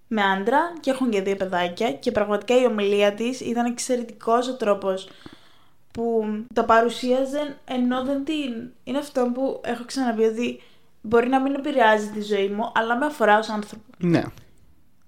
με 0.09 0.22
άντρα 0.22 0.59
και 0.81 0.90
έχουν 0.90 1.11
και 1.11 1.22
δύο 1.22 1.37
παιδάκια 1.37 1.92
και 1.92 2.12
πραγματικά 2.12 2.61
η 2.61 2.66
ομιλία 2.66 3.12
της 3.14 3.40
ήταν 3.40 3.64
εξαιρετικός 3.64 4.48
ο 4.48 4.57
τρόπος 4.57 5.09
που 5.98 6.24
τα 6.54 6.64
παρουσίαζε 6.64 7.56
ενώ 7.64 8.04
δεν 8.04 8.24
την... 8.24 8.70
Είναι 8.84 8.98
αυτό 8.98 9.30
που 9.34 9.61
έχω 9.64 9.84
ξαναπεί 9.84 10.22
ότι 10.22 10.61
μπορεί 11.00 11.28
να 11.28 11.40
μην 11.40 11.54
επηρεάζει 11.54 12.08
τη 12.08 12.20
ζωή 12.22 12.48
μου 12.48 12.72
αλλά 12.74 12.96
με 12.96 13.06
αφορά 13.06 13.38
ως 13.38 13.48
άνθρωπο. 13.48 13.84
Ναι. 13.98 14.22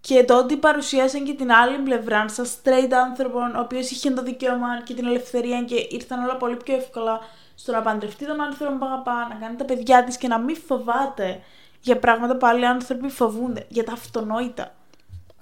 Και 0.01 0.25
το 0.25 0.39
ότι 0.39 0.57
παρουσίασαν 0.57 1.25
και 1.25 1.35
την 1.35 1.53
άλλη 1.53 1.79
πλευρά 1.79 2.29
σαν 2.29 2.45
straight 2.45 2.93
άνθρωπον, 3.07 3.55
ο 3.57 3.61
οποίος 3.61 3.91
είχε 3.91 4.11
το 4.11 4.23
δικαίωμα 4.23 4.83
και 4.85 4.95
την 4.95 5.07
ελευθερία 5.07 5.63
και 5.63 5.87
ήρθαν 5.91 6.23
όλα 6.23 6.37
πολύ 6.37 6.57
πιο 6.57 6.75
εύκολα 6.75 7.21
στο 7.55 7.73
να 7.73 7.83
παντρευτεί 7.83 8.27
τον 8.27 8.41
άνθρωπο 8.41 8.79
που 8.79 8.85
αγαπά, 8.85 9.27
να 9.29 9.35
κάνει 9.35 9.57
τα 9.57 9.65
παιδιά 9.65 10.05
της 10.05 10.17
και 10.17 10.29
να 10.29 10.39
μην 10.39 10.57
φοβάται 10.57 11.41
για 11.81 11.99
πράγματα 11.99 12.37
που 12.37 12.47
άλλοι 12.47 12.67
άνθρωποι 12.67 13.09
φοβούνται. 13.09 13.67
Για 13.69 13.85
τα 13.85 13.93
αυτονόητα. 13.93 14.75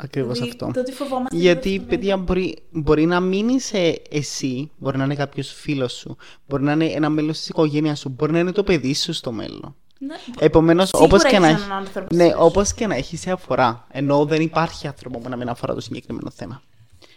Ακριβώς 0.01 0.33
Δηλαδή, 0.33 0.51
αυτό. 0.51 0.71
Το 0.75 0.81
ότι 0.81 0.93
φοβόμαστε. 0.93 1.37
για 1.37 1.53
τα 1.55 1.61
Γιατί, 1.61 1.69
αυτονόητα. 1.69 1.97
παιδιά, 1.97 2.17
μπορεί, 2.17 2.59
μπορεί 2.71 3.07
να 3.07 3.21
μην 3.21 3.49
είσαι 3.49 4.03
εσύ, 4.11 4.71
μπορεί 4.79 4.99
να 4.99 5.05
είναι 5.05 5.15
κάποιος 5.15 5.53
φίλος 5.53 5.93
σου, 5.93 6.17
μπορεί 6.49 6.63
να 6.63 6.73
είναι 6.73 6.85
ένα 6.85 7.09
μέλος 7.09 7.39
της 7.39 7.49
οικογένειας 7.49 7.99
σου, 7.99 8.09
μπορεί 8.09 8.33
να 8.33 8.39
είναι 8.39 8.53
το 8.53 8.63
παιδί 8.63 8.95
σου 8.95 9.13
στο 9.13 9.33
μέλλον. 9.33 9.75
Ναι. 9.99 10.15
Επομένως, 10.39 10.89
Σίγουρα 10.89 11.07
όπως 11.09 11.23
και, 11.23 11.29
έχεις 11.29 11.41
να 11.41 11.47
έναν 11.47 11.61
έχει. 11.61 11.71
άνθρωπο 11.73 12.07
στη 12.07 12.17
Ναι, 12.17 12.23
ζωή 12.23 12.33
σου. 12.33 12.39
όπως 12.41 12.73
και 12.75 12.87
να 12.87 12.95
έχει, 12.95 13.17
σε 13.17 13.31
αφορά. 13.31 13.87
Ενώ 13.91 14.25
δεν 14.25 14.41
υπάρχει 14.41 14.87
άνθρωπο 14.87 15.19
που 15.19 15.29
να 15.29 15.37
μην 15.37 15.49
αφορά 15.49 15.75
το 15.75 15.81
συγκεκριμένο 15.81 16.31
θέμα. 16.31 16.63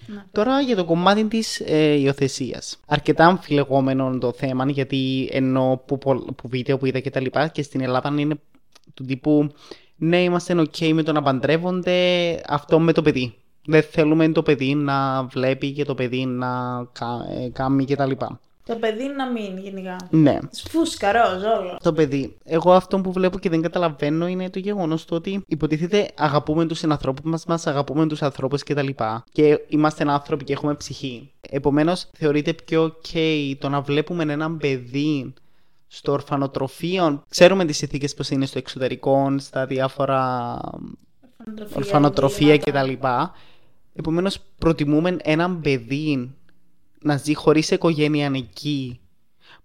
Ναι. 0.06 0.24
Τώρα 0.32 0.62
για 0.62 0.76
το 0.76 0.86
κομμάτι 0.86 1.24
της 1.26 1.60
ε, 1.66 1.94
υιοθεσίας. 2.00 2.80
Αρκετά 2.86 3.26
αμφιλεγόμενο 3.26 4.18
το 4.18 4.34
θέμα, 4.34 4.70
γιατί 4.72 5.30
ενώ 5.32 5.82
που, 5.86 5.98
πο- 5.98 6.26
που 6.36 6.48
βίντεο 6.48 6.78
που 6.78 6.86
είδα 6.86 7.00
και 7.00 7.10
τα 7.10 7.20
λοιπά 7.20 7.48
και 7.48 7.64
στην 7.64 7.82
Ελλάδα 7.82 8.14
είναι 8.18 8.36
του 8.94 9.04
τύπου 9.06 9.52
ναι, 10.04 10.24
είμαστε 10.24 10.56
ok 10.58 10.92
με 10.94 11.04
το 11.04 11.12
να 11.12 11.22
παντρεύονται 11.22 11.96
αυτό 12.48 12.80
με 12.80 12.94
το 12.94 13.02
παιδί. 13.02 13.34
Δεν 13.66 13.84
θέλουμε 13.84 14.30
το 14.32 14.42
παιδί 14.44 14.76
να 14.76 15.24
βλέπει 15.24 15.72
και 15.72 15.86
το 15.86 15.96
παιδί 15.96 16.26
να 16.26 16.48
κα- 16.92 17.26
ε, 17.46 17.50
κάνει 17.50 17.86
και 17.86 17.96
τα 17.96 18.06
λοιπά. 18.06 18.40
Το 18.66 18.76
παιδί 18.76 19.04
να 19.18 19.32
μείνει 19.32 19.62
γενικά. 19.62 19.96
Ναι. 20.10 20.38
Φούσκα, 20.70 21.12
ροζ, 21.12 21.44
όλο. 21.60 21.78
Το 21.84 21.94
παιδί. 21.94 22.36
Εγώ 22.44 22.72
αυτό 22.74 23.02
που 23.02 23.12
βλέπω 23.12 23.40
και 23.40 23.50
δεν 23.50 23.62
καταλαβαίνω 23.62 24.28
είναι 24.28 24.50
το 24.50 24.60
γεγονός 24.60 25.06
του 25.06 25.16
ότι 25.16 25.44
υποτίθεται 25.48 26.08
αγαπούμε 26.18 26.66
τους 26.66 26.78
συνανθρώπους 26.78 27.22
μας, 27.32 27.46
μας 27.46 27.68
αγαπούμε 27.68 28.08
τους 28.08 28.22
ανθρώπους 28.22 28.64
κτλ. 28.64 28.88
Και 29.32 29.60
είμαστε 29.68 30.04
άνθρωποι 30.08 30.44
και 30.44 30.54
έχουμε 30.54 30.74
ψυχή. 30.76 31.32
Επομένως, 31.50 32.08
θεωρείται 32.18 32.54
πιο 32.66 32.84
ok 33.04 33.18
το 33.60 33.70
να 33.70 33.82
βλέπουμε 33.82 34.24
έναν 34.34 34.58
παιδί 34.58 35.34
στο 35.94 36.12
ορφανοτροφείο. 36.12 37.24
Ξέρουμε 37.30 37.66
τις 37.66 37.78
συνθήκες 37.78 38.14
πώς 38.14 38.30
είναι 38.30 38.46
στο 38.46 38.58
εξωτερικό, 38.58 39.36
στα 39.38 39.66
διάφορα 39.66 40.58
ορφανοτροφία 41.74 42.58
κτλ. 42.58 42.92
Επομένως, 43.94 44.40
προτιμούμε 44.58 45.18
έναν 45.22 45.62
παιδί 45.62 46.36
να 47.02 47.18
ζει 47.18 47.34
χωρίς 47.34 47.72
οικογένεια 47.72 48.32
εκεί 48.36 49.00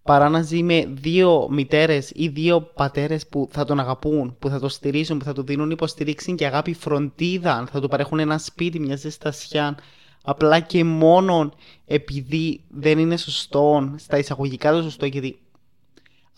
παρά 0.02 0.28
να 0.28 0.42
ζει 0.42 0.62
με 0.62 0.88
δύο 0.88 1.48
μητέρες 1.50 2.10
ή 2.14 2.28
δύο 2.28 2.60
πατέρες 2.60 3.26
που 3.26 3.48
θα 3.52 3.64
τον 3.64 3.80
αγαπούν, 3.80 4.36
που 4.38 4.48
θα 4.48 4.60
τον 4.60 4.68
στηρίζουν, 4.68 5.18
που 5.18 5.24
θα 5.24 5.32
του 5.32 5.42
δίνουν 5.42 5.70
υποστήριξη 5.70 6.34
και 6.34 6.46
αγάπη 6.46 6.74
φροντίδα, 6.74 7.66
θα 7.72 7.80
του 7.80 7.88
παρέχουν 7.88 8.18
ένα 8.18 8.38
σπίτι, 8.38 8.80
μια 8.80 8.96
ζεστασιά, 8.96 9.78
απλά 10.22 10.60
και 10.60 10.84
μόνο 10.84 11.52
επειδή 11.84 12.60
δεν 12.68 12.98
είναι 12.98 13.16
σωστό, 13.16 13.94
στα 13.96 14.18
εισαγωγικά 14.18 14.72
το 14.72 14.82
σωστό, 14.82 15.06
γιατί 15.06 15.38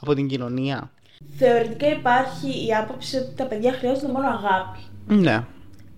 από 0.00 0.14
την 0.14 0.28
κοινωνία. 0.28 0.90
Θεωρητικά 1.38 1.86
υπάρχει 1.88 2.66
η 2.66 2.74
άποψη 2.74 3.16
ότι 3.16 3.32
τα 3.36 3.44
παιδιά 3.44 3.72
χρειάζονται 3.72 4.12
μόνο 4.12 4.26
αγάπη. 4.26 4.78
Ναι. 5.06 5.44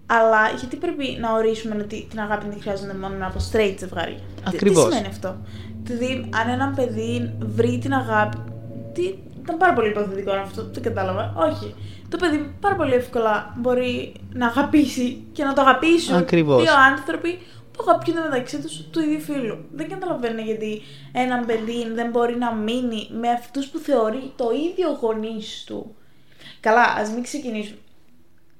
Αλλά 0.07 0.49
γιατί 0.59 0.77
πρέπει 0.77 1.19
να 1.21 1.33
ορίσουμε 1.33 1.77
ότι 1.83 2.07
την 2.11 2.21
αγάπη 2.21 2.47
δεν 2.49 2.61
χρειάζονται 2.61 2.95
μόνο 2.95 3.27
από 3.27 3.39
straight 3.53 3.75
ζευγάρια. 3.79 4.17
Τι- 4.17 4.43
Ακριβώς. 4.45 4.85
Τι 4.85 4.91
σημαίνει 4.91 5.07
αυτό; 5.09 5.37
Δηλαδή, 5.83 6.29
αν 6.43 6.49
ένα 6.49 6.73
παιδί 6.77 7.33
βρει 7.39 7.79
την 7.79 7.93
αγάπη. 7.95 8.37
Τι, 8.95 9.15
ήταν 9.43 9.57
πάρα 9.57 9.73
πολύ 9.73 9.89
υποθετικό 9.89 10.33
αυτό, 10.33 10.69
δεν 10.73 10.83
κατάλαβα. 10.83 11.35
Όχι. 11.37 11.75
Το 12.09 12.17
παιδί 12.17 12.55
πάρα 12.61 12.77
πολύ 12.77 12.93
εύκολα 12.95 13.55
μπορεί 13.59 14.15
να 14.33 14.47
αγαπήσει 14.47 15.23
και 15.33 15.45
να 15.45 15.53
το 15.53 15.61
αγαπήσουν 15.61 16.17
Ακριβώς. 16.17 16.63
δύο 16.63 16.73
άνθρωποι 16.91 17.33
που 17.35 17.41
αγαπιούνται 17.89 18.21
μεταξύ 18.21 18.61
τους 18.61 18.83
του 18.91 19.01
ίδιου 19.01 19.21
φίλου. 19.21 19.59
Δεν 19.73 19.89
καταλαβαίνω 19.89 20.41
γιατί 20.41 20.81
ένα 21.13 21.45
παιδί 21.45 21.89
δεν 21.95 22.11
μπορεί 22.11 22.37
να 22.37 22.55
μείνει 22.55 23.09
με 23.21 23.29
αυτούς 23.31 23.67
που 23.69 23.79
θεωρεί 23.79 24.33
το 24.37 24.51
ίδιο 24.71 24.99
γονείς 25.01 25.65
του. 25.67 25.95
Καλά, 26.61 26.83
ας 26.99 27.11
μην 27.11 27.23
ξεκινήσουμε. 27.23 27.79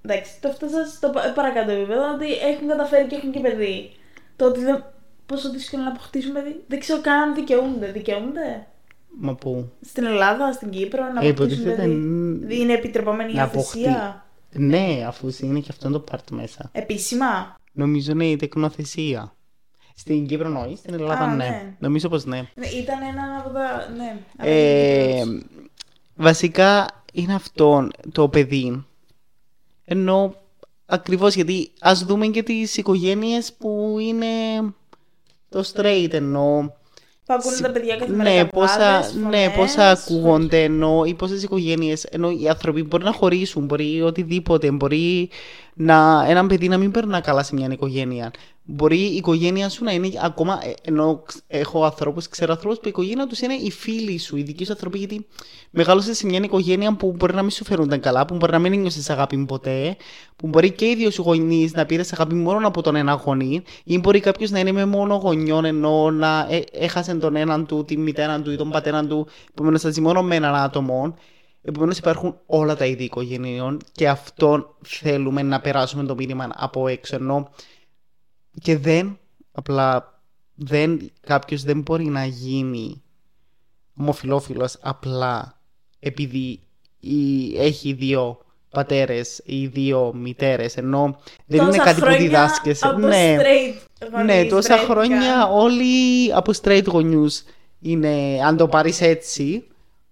Εντάξει, 0.05 0.31
το 0.41 0.49
φτάσα 0.51 0.85
στο 0.87 1.09
πα- 1.09 1.33
παρακάτω 1.35 1.71
επίπεδο 1.71 2.13
ότι 2.15 2.27
έχουν 2.33 2.69
καταφέρει 2.69 3.07
και 3.09 3.17
έχουν 3.17 3.31
και 3.33 3.41
παιδί. 3.41 3.91
Το 4.37 4.45
ότι 4.45 4.61
δεν. 4.65 4.85
Πόσο 5.27 5.51
δύσκολο 5.51 5.83
να 5.83 5.89
αποκτήσουν 5.91 6.33
παιδί. 6.33 6.65
Δεν 6.67 6.81
ξέρω 6.81 7.01
καν 7.01 7.21
αν 7.21 7.35
δικαιούνται. 7.35 7.91
Δικαιούνται; 7.91 8.67
Μα 9.21 9.35
πού; 9.35 9.71
Στην 9.81 10.05
Ελλάδα, 10.05 10.53
στην 10.53 10.71
Κύπρο, 10.71 11.03
να 11.03 11.07
Ε, 11.25 11.29
αποκτήσουν 11.29 11.33
υποτίθεται 11.63 11.77
παιδί. 11.83 11.95
ν- 11.95 12.51
Είναι 12.51 12.73
επιτρεπόμενη 12.73 13.33
η 13.33 13.35
να 13.35 13.41
υιοθεσία. 13.43 14.25
Ναι, 14.53 15.05
αφού 15.07 15.29
είναι 15.41 15.59
και 15.61 15.69
αυτό 15.71 15.91
το 15.91 16.05
part 16.11 16.31
μέσα. 16.31 16.69
Επίσημα. 16.73 17.55
Νομίζω 17.73 18.13
είναι 18.13 18.25
η 18.27 18.37
τεκνοθεσία. 18.37 19.35
Στην 19.97 20.27
Κύπρο 20.27 20.49
νόη, 20.49 20.77
στην 20.77 20.95
Ελλάδα 20.95 21.19
Α, 21.25 21.27
ναι. 21.35 21.45
ναι. 21.45 21.77
Νομίζω 21.79 22.09
πως 22.09 22.25
ναι. 22.25 22.37
Ναι, 22.55 22.67
Ήταν 22.67 22.99
ένα 23.03 23.43
από 23.45 23.51
τα. 23.55 23.89
Ναι. 23.97 24.17
από 24.33 24.43
τα 24.43 24.47
Ε, 24.49 25.19
Κύπρος. 25.23 25.43
βασικά 26.15 26.87
είναι 27.13 27.35
αυτό 27.35 27.89
το 28.13 28.29
παιδί. 28.29 28.85
Ενώ 29.85 30.35
ακριβώς 30.87 31.35
γιατί 31.35 31.71
ας 31.81 32.05
δούμε 32.05 32.27
και 32.27 32.43
τις 32.43 32.77
οικογένειες 32.77 33.53
που 33.53 33.97
είναι 34.01 34.27
το 35.49 35.65
straight 35.75 36.09
ενώ 36.13 36.75
Που 37.25 37.35
ακούνε 37.35 37.57
τα 37.61 37.71
παιδιά 37.71 37.97
κάθε 37.97 38.13
μέρα. 38.13 38.31
ναι, 38.31 38.37
καπάδες, 38.37 38.71
πόσα, 38.77 38.99
ναι, 39.01 39.23
φωνές. 39.23 39.53
πόσα 39.57 39.91
ακούγονται 39.91 40.63
ενώ 40.65 41.03
οι 41.07 41.15
πόσες 41.15 41.43
οικογένειες 41.43 42.05
ενώ 42.05 42.31
οι 42.31 42.49
άνθρωποι 42.49 42.83
μπορεί 42.83 43.05
να 43.05 43.13
χωρίσουν, 43.13 43.65
μπορεί 43.65 44.03
οτιδήποτε, 44.03 44.71
μπορεί 44.71 45.29
να, 45.81 46.25
έναν 46.29 46.47
παιδί 46.47 46.69
να 46.69 46.79
μην 46.79 46.91
περνά 46.91 47.21
καλά 47.21 47.43
σε 47.43 47.55
μια 47.55 47.69
οικογένεια. 47.71 48.31
Μπορεί 48.65 48.99
η 48.99 49.17
οικογένεια 49.17 49.69
σου 49.69 49.85
να 49.85 49.93
είναι 49.93 50.11
ακόμα, 50.23 50.59
ε, 50.63 50.73
ενώ 50.83 51.23
ξ- 51.27 51.43
έχω 51.47 51.85
ανθρώπους, 51.85 52.29
ξέρω 52.29 52.53
ανθρώπους 52.53 52.79
που 52.79 52.87
η 52.87 52.89
οικογένεια 52.89 53.27
τους 53.27 53.41
είναι 53.41 53.55
οι 53.55 53.71
φίλοι 53.71 54.19
σου, 54.19 54.37
οι 54.37 54.43
δικοί 54.43 54.65
σου 54.65 54.73
άνθρωποι, 54.73 54.99
γιατί 54.99 55.27
μεγάλωσες 55.71 56.17
σε 56.17 56.27
μια 56.27 56.41
οικογένεια 56.43 56.97
που 56.97 57.13
μπορεί 57.17 57.35
να 57.35 57.43
μην 57.43 57.51
σου 57.51 57.65
φέρουν 57.65 58.01
καλά, 58.01 58.25
που 58.25 58.37
μπορεί 58.37 58.53
να 58.53 58.59
μην 58.59 58.81
νιώσεις 58.81 59.11
αγάπη 59.11 59.45
ποτέ, 59.45 59.97
που 60.37 60.47
μπορεί 60.47 60.71
και 60.71 60.87
οι 60.87 60.95
δύο 60.95 61.11
σου 61.11 61.23
γονείς 61.23 61.73
να 61.73 61.87
πήρες 61.87 62.13
αγάπη 62.13 62.35
μόνο 62.35 62.67
από 62.67 62.83
τον 62.83 62.97
ένα 62.97 63.13
γονεί, 63.13 63.63
ή 63.85 63.99
μπορεί 63.99 64.21
κάποιος 64.21 64.51
να 64.51 64.59
είναι 64.59 64.73
με 64.73 64.85
μόνο 64.85 65.15
γονιών 65.15 65.65
ενώ 65.65 66.11
να 66.11 66.47
ε, 66.51 66.63
έχασε 66.73 67.15
τον 67.15 67.37
έναν 67.37 67.67
του, 67.67 67.85
τη 67.85 67.97
μητέρα 67.97 68.41
του 68.41 68.51
ή 68.51 68.57
τον 68.57 68.71
πατέρα 68.71 69.07
του, 69.07 69.27
επομένως 69.51 69.81
θα 69.81 69.91
ζει 69.91 70.01
μόνο 70.01 70.23
με 70.23 70.35
έναν 70.35 70.55
άτομο. 70.55 71.15
Επομένως 71.63 71.99
υπάρχουν 71.99 72.39
όλα 72.47 72.77
τα 72.77 72.87
είδη 72.87 73.05
οικογενειών 73.05 73.81
και 73.93 74.09
αυτό 74.09 74.77
θέλουμε 74.85 75.43
να 75.43 75.61
περάσουμε 75.61 76.05
το 76.05 76.15
μήνυμα 76.15 76.49
από 76.55 76.89
έξω. 76.89 77.17
Ενώ 77.17 77.51
και 78.61 78.79
δεν, 78.79 79.19
απλά 79.53 80.21
δεν, 80.55 81.11
κάποιος 81.21 81.63
δεν 81.63 81.81
μπορεί 81.81 82.05
να 82.05 82.25
γίνει 82.25 83.03
ομοφιλόφιλος 83.97 84.77
απλά 84.81 85.61
επειδή 85.99 86.61
η- 87.01 87.59
έχει 87.59 87.93
δύο 87.93 88.39
πατέρες 88.71 89.41
ή 89.45 89.67
δύο 89.67 90.13
μητέρες 90.15 90.77
ενώ 90.77 91.21
δεν 91.47 91.61
είναι 91.61 91.69
Τόσα 91.71 91.83
κάτι 91.85 91.95
που 92.01 92.01
χρόνια 92.07 92.21
διδάσκεσαι. 92.21 92.87
Από 92.87 92.99
ναι, 92.99 93.37
straight 93.39 94.09
γονείς 94.13 94.27
ναι, 94.27 94.45
τόσα 94.45 94.75
βρέθηκαν. 94.77 94.97
χρόνια 94.97 95.47
όλοι 95.49 96.33
από 96.35 96.53
straight 96.63 96.85
γονιούς 96.87 97.43
είναι, 97.81 98.39
αν 98.47 98.57
το 98.57 98.69
πάρεις 98.69 99.01
έτσι, 99.01 99.65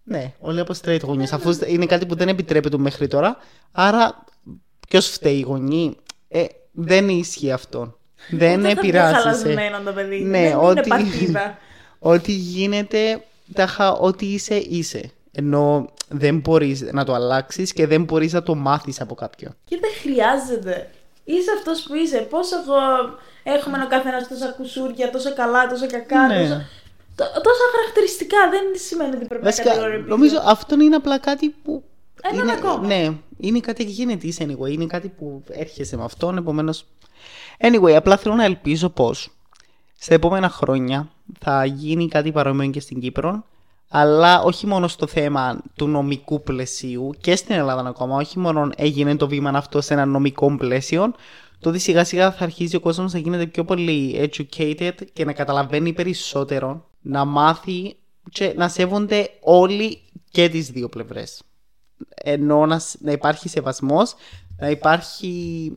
ναι, 0.08 0.32
όλοι 0.40 0.60
από 0.60 0.74
straight 0.84 1.00
γονείς, 1.02 1.32
αφού 1.32 1.58
είναι 1.66 1.86
κάτι 1.86 2.06
που 2.06 2.14
δεν 2.14 2.28
επιτρέπεται 2.28 2.78
μέχρι 2.78 3.06
τώρα, 3.06 3.36
άρα 3.72 4.24
ποιος 4.88 5.06
φταίει 5.06 5.36
η 5.38 5.40
γονείς, 5.40 5.92
ε, 6.28 6.44
δεν 6.72 7.08
ισχύει 7.08 7.52
αυτό. 7.52 7.96
Δεν 8.30 8.58
Ούτε 8.58 8.68
θα 8.68 8.74
βγει 8.74 8.78
επηρεάζει. 8.88 9.14
χαλασμένο 9.14 9.78
το 9.84 9.92
παιδί. 9.92 10.20
Ναι, 10.20 10.38
δεν 10.38 10.44
είναι 10.50 10.56
ότι- 10.56 10.88
παρτίδα. 10.88 11.58
Ό,τι 11.98 12.32
γίνεται, 12.32 13.24
τάχα, 13.54 13.92
ό,τι 13.92 14.26
είσαι, 14.26 14.54
είσαι. 14.54 15.10
Ενώ 15.32 15.88
δεν 16.08 16.38
μπορείς 16.38 16.80
να 16.92 17.04
το 17.04 17.14
αλλάξεις 17.14 17.72
και 17.72 17.86
δεν 17.86 18.02
μπορείς 18.04 18.32
να 18.32 18.42
το 18.42 18.54
μάθεις 18.54 19.00
από 19.00 19.14
κάποιον. 19.14 19.54
Και 19.64 19.78
δεν 19.80 19.90
χρειάζεται. 20.02 20.90
Είσαι 21.24 21.50
αυτός 21.58 21.82
που 21.82 21.94
είσαι. 21.94 22.18
Πώς 22.18 22.48
εγώ 22.52 22.74
έχουμε 23.42 23.82
ο 23.84 23.86
καθένας 23.88 24.28
τόσα 24.28 24.46
κουσούρια, 24.56 25.10
τόσα 25.10 25.30
καλά, 25.30 25.66
τόσα 25.66 25.86
κακά, 25.86 26.26
Ναι. 26.26 26.40
τόσα... 26.40 26.66
τό- 27.18 27.42
Τόσα 27.42 27.64
χαρακτηριστικά 27.76 28.36
δεν 28.50 28.62
σημαίνει 28.74 29.16
ότι 29.16 29.26
πρέπει 29.26 29.42
να 29.44 29.48
Βασικά, 29.50 29.68
κατηγορηθεί. 29.68 30.08
νομίζω 30.08 30.36
αυτό 30.46 30.80
είναι 30.80 30.96
απλά 30.96 31.18
κάτι 31.18 31.48
που. 31.62 31.84
Έναν 32.22 32.42
είναι, 32.42 32.52
ακόμα. 32.52 32.86
Ναι, 32.86 33.12
είναι 33.38 33.60
κάτι 33.60 33.82
γενετή 33.84 34.34
anyway. 34.38 34.70
Είναι 34.70 34.86
κάτι 34.86 35.08
που 35.08 35.42
έρχεσαι 35.48 35.96
με 35.96 36.04
αυτόν. 36.04 36.36
Επομένως. 36.36 36.84
Anyway, 37.60 37.90
απλά 37.92 38.16
θέλω 38.16 38.34
να 38.34 38.44
ελπίζω 38.44 38.88
πως 38.88 39.30
στα 39.98 40.14
επόμενα 40.14 40.48
χρόνια 40.48 41.08
θα 41.40 41.64
γίνει 41.64 42.08
κάτι 42.08 42.32
παρόμοιο 42.32 42.70
και 42.70 42.80
στην 42.80 43.00
Κύπρο. 43.00 43.44
Αλλά 43.90 44.42
όχι 44.42 44.66
μόνο 44.66 44.88
στο 44.88 45.06
θέμα 45.06 45.60
του 45.76 45.86
νομικού 45.86 46.42
πλαισίου 46.42 47.14
και 47.20 47.36
στην 47.36 47.54
Ελλάδα 47.54 47.88
ακόμα. 47.88 48.16
Όχι 48.16 48.38
μόνο 48.38 48.70
έγινε 48.76 49.16
το 49.16 49.28
βήμα 49.28 49.50
αυτό 49.50 49.80
σε 49.80 49.92
ένα 49.92 50.04
νομικό 50.04 50.56
πλαίσιο. 50.56 51.12
Το 51.60 51.68
ότι 51.68 51.78
σιγά 51.78 52.04
σιγά 52.04 52.32
θα 52.32 52.44
αρχίσει 52.44 52.76
ο 52.76 52.80
κόσμος 52.80 53.12
να 53.12 53.18
γίνεται 53.18 53.46
πιο 53.46 53.64
πολύ 53.64 54.30
educated 54.32 54.92
και 55.12 55.24
να 55.24 55.32
καταλαβαίνει 55.32 55.92
περισσότερο, 55.92 56.84
να 57.08 57.24
μάθει 57.24 57.96
και 58.30 58.52
να 58.56 58.68
σέβονται 58.68 59.30
όλοι 59.40 60.02
και 60.30 60.48
τις 60.48 60.70
δύο 60.70 60.88
πλευρές. 60.88 61.42
Ενώ 62.14 62.66
να, 62.66 62.78
σ- 62.78 63.00
να 63.00 63.12
υπάρχει 63.12 63.48
σεβασμός, 63.48 64.14
να 64.58 64.70
υπάρχει 64.70 65.72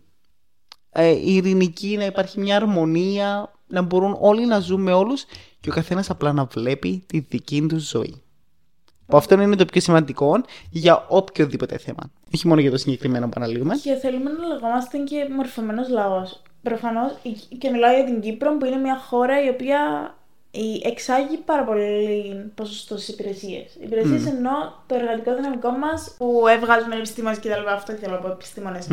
ε, 0.92 1.10
ειρηνική, 1.32 1.98
να 1.98 2.06
υπάρχει 2.06 2.40
μια 2.40 2.56
αρμονία, 2.56 3.52
να 3.68 3.82
μπορούν 3.82 4.18
όλοι 4.20 4.46
να 4.46 4.60
ζουν 4.60 4.82
με 4.82 4.94
όλους 4.94 5.26
και 5.60 5.70
ο 5.70 5.74
καθένας 5.74 6.10
απλά 6.10 6.34
να 6.34 6.46
βλέπει 6.46 7.04
τη 7.08 7.20
δική 7.20 7.66
του 7.66 7.80
ζωή. 7.80 8.22
Που 9.06 9.18
αυτό 9.18 9.42
είναι 9.42 9.56
το 9.56 9.66
πιο 9.66 9.82
σημαντικό 9.82 10.42
για 10.70 11.06
οποιοδήποτε 11.10 11.78
θέμα. 11.78 12.12
Όχι 12.36 12.48
μόνο 12.48 12.62
για 12.62 12.72
το 12.72 12.78
συγκεκριμένο 12.78 13.26
που 13.26 13.34
αναλύουμε. 13.36 13.76
Και 13.76 13.94
θέλουμε 13.94 14.32
να 14.32 14.48
λεγόμαστε 14.48 14.98
και 14.98 15.28
μορφωμένος 15.36 15.90
λαός. 15.90 16.42
Προφανώς 16.62 17.12
και 17.58 17.70
μιλάω 17.70 17.94
για 17.96 18.04
την 18.06 18.22
Κύπρο 18.22 18.58
που 18.58 18.66
είναι 18.66 18.76
μια 18.76 18.98
χώρα 19.00 19.44
η 19.46 19.50
οποία 19.50 19.80
η- 20.21 20.21
εξάγει 20.84 21.38
πάρα 21.38 21.64
πολύ 21.64 22.52
ποσοστός 22.56 23.02
στις 23.02 23.14
υπηρεσίες. 23.14 23.76
Οι 23.76 23.84
υπηρεσίες 23.84 24.26
ενώ 24.26 24.84
το 24.88 24.96
εργατικό 24.96 25.36
δυναμικό 25.36 25.72
μας 25.72 26.16
που 26.18 26.44
έβγαζουμε 26.48 26.96
επιστήμονες 26.96 27.40
και 27.40 27.50
τα 27.50 27.58
λοιπά, 27.58 27.72
αυτό 27.72 27.94
θέλω 27.94 28.14
να 28.14 28.20
πω 28.20 28.28
επιστήμονες. 28.28 28.88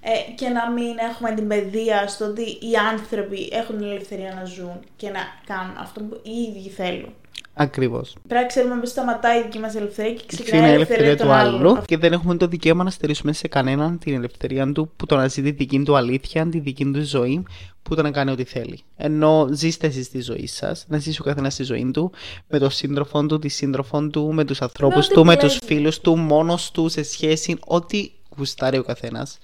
Ε, 0.00 0.32
και 0.34 0.48
να 0.48 0.70
μην 0.70 0.98
έχουμε 1.10 1.34
την 1.34 1.48
παιδεία 1.48 2.08
στο 2.08 2.24
ότι 2.24 2.42
οι 2.42 2.76
άνθρωποι 2.92 3.48
έχουν 3.52 3.78
την 3.78 3.86
ελευθερία 3.86 4.34
να 4.34 4.44
ζουν 4.44 4.80
και 4.96 5.08
να 5.08 5.20
κάνουν 5.46 5.76
αυτό 5.78 6.00
που 6.00 6.20
οι 6.22 6.30
ίδιοι 6.30 6.68
θέλουν. 6.68 7.14
Ακριβώς. 7.58 8.16
Πρέπει 8.28 8.42
να 8.42 8.46
ξέρουμε 8.48 8.80
πώ 8.80 8.86
σταματάει 8.86 9.38
η 9.38 9.42
δική 9.42 9.58
μας 9.58 9.74
ελευθερία 9.74 10.12
και 10.12 10.22
ξεκινάει 10.26 10.46
Ξεκινάει 10.46 10.68
η 10.68 10.72
η 10.72 10.74
ελευθερία, 10.74 11.04
ελευθερία 11.04 11.36
του 11.36 11.42
των 11.42 11.54
άλλων. 11.56 11.70
άλλου 11.76 11.82
και 11.86 11.96
δεν 11.96 12.12
έχουμε 12.12 12.36
το 12.36 12.46
δικαίωμα 12.46 12.84
να 12.84 12.90
στερήσουμε 12.90 13.32
σε 13.32 13.48
κανέναν 13.48 13.98
την 13.98 14.14
ελευθερία 14.14 14.72
του 14.72 14.92
που 14.96 15.06
το 15.06 15.16
να 15.16 15.28
ζει 15.28 15.42
τη 15.42 15.50
δική 15.50 15.82
του 15.82 15.96
αλήθεια, 15.96 16.48
τη 16.48 16.58
δική 16.58 16.84
του 16.84 17.02
ζωή, 17.04 17.42
που 17.82 17.94
το 17.94 18.02
να 18.02 18.10
κάνει 18.10 18.30
ό,τι 18.30 18.44
θέλει. 18.44 18.80
Ενώ 18.96 19.48
ζήστε 19.52 19.86
εσείς 19.86 20.10
τη 20.10 20.20
ζωή 20.20 20.46
σας, 20.46 20.84
να 20.88 20.98
ζήσει 20.98 21.20
ο 21.20 21.24
καθένας 21.24 21.54
τη 21.54 21.62
ζωή 21.62 21.90
του, 21.92 22.12
με 22.48 22.58
τον 22.58 22.70
σύντροφο 22.70 23.26
του, 23.26 23.38
τη 23.38 23.48
σύντροφο 23.48 24.06
του, 24.08 24.32
με 24.32 24.44
τους 24.44 24.62
ανθρώπους 24.62 25.04
ό,τι 25.06 25.14
του, 25.14 25.24
με 25.24 25.36
τους 25.36 25.56
επιλέγει. 25.56 25.74
φίλους 25.80 26.00
του, 26.00 26.16
μόνος 26.16 26.70
του, 26.70 26.88
σε 26.88 27.02
σχέση, 27.02 27.56
ό,τι 27.66 28.10
γουστάρει 28.36 28.78
ο 28.78 28.82
καθένας. 28.82 29.38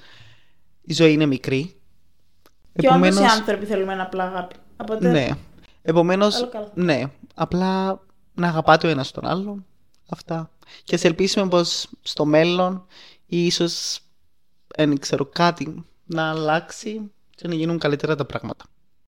Η 0.82 0.92
ζωή 0.94 1.12
είναι 1.12 1.26
μικρή. 1.26 1.74
Και 2.72 2.88
όντως 2.88 3.04
οι 3.04 3.08
Επομένως- 3.08 3.32
άνθρωποι 3.38 3.66
θέλουμε 3.66 3.92
ένα 3.92 4.02
απλά 4.02 4.24
αγάπη. 4.24 4.54
Οπότε 4.76 5.10
ναι. 5.10 5.28
Επομένως, 5.84 6.36
Άλλο 6.36 6.48
καλό. 6.48 6.70
ναι. 6.74 7.02
Απλά 7.34 8.00
να 8.34 8.48
αγαπάτε 8.48 8.86
ο 8.86 8.90
ένας 8.90 9.10
τον 9.10 9.26
άλλον. 9.26 9.66
Αυτά. 10.08 10.50
Και 10.84 10.96
σε 10.96 11.06
ελπίσουμε 11.06 11.48
πως 11.48 11.88
στο 12.02 12.24
μέλλον 12.24 12.86
ή 13.26 13.46
ίσως 13.46 14.00
δεν 14.76 14.98
ξέρω 14.98 15.26
κάτι 15.26 15.84
να 16.04 16.30
αλλάξει 16.30 17.10
και 17.34 17.48
να 17.48 17.54
γίνουν 17.54 17.78
καλύτερα 17.78 18.16
τα 18.16 18.24
πράγματα. 18.24 18.64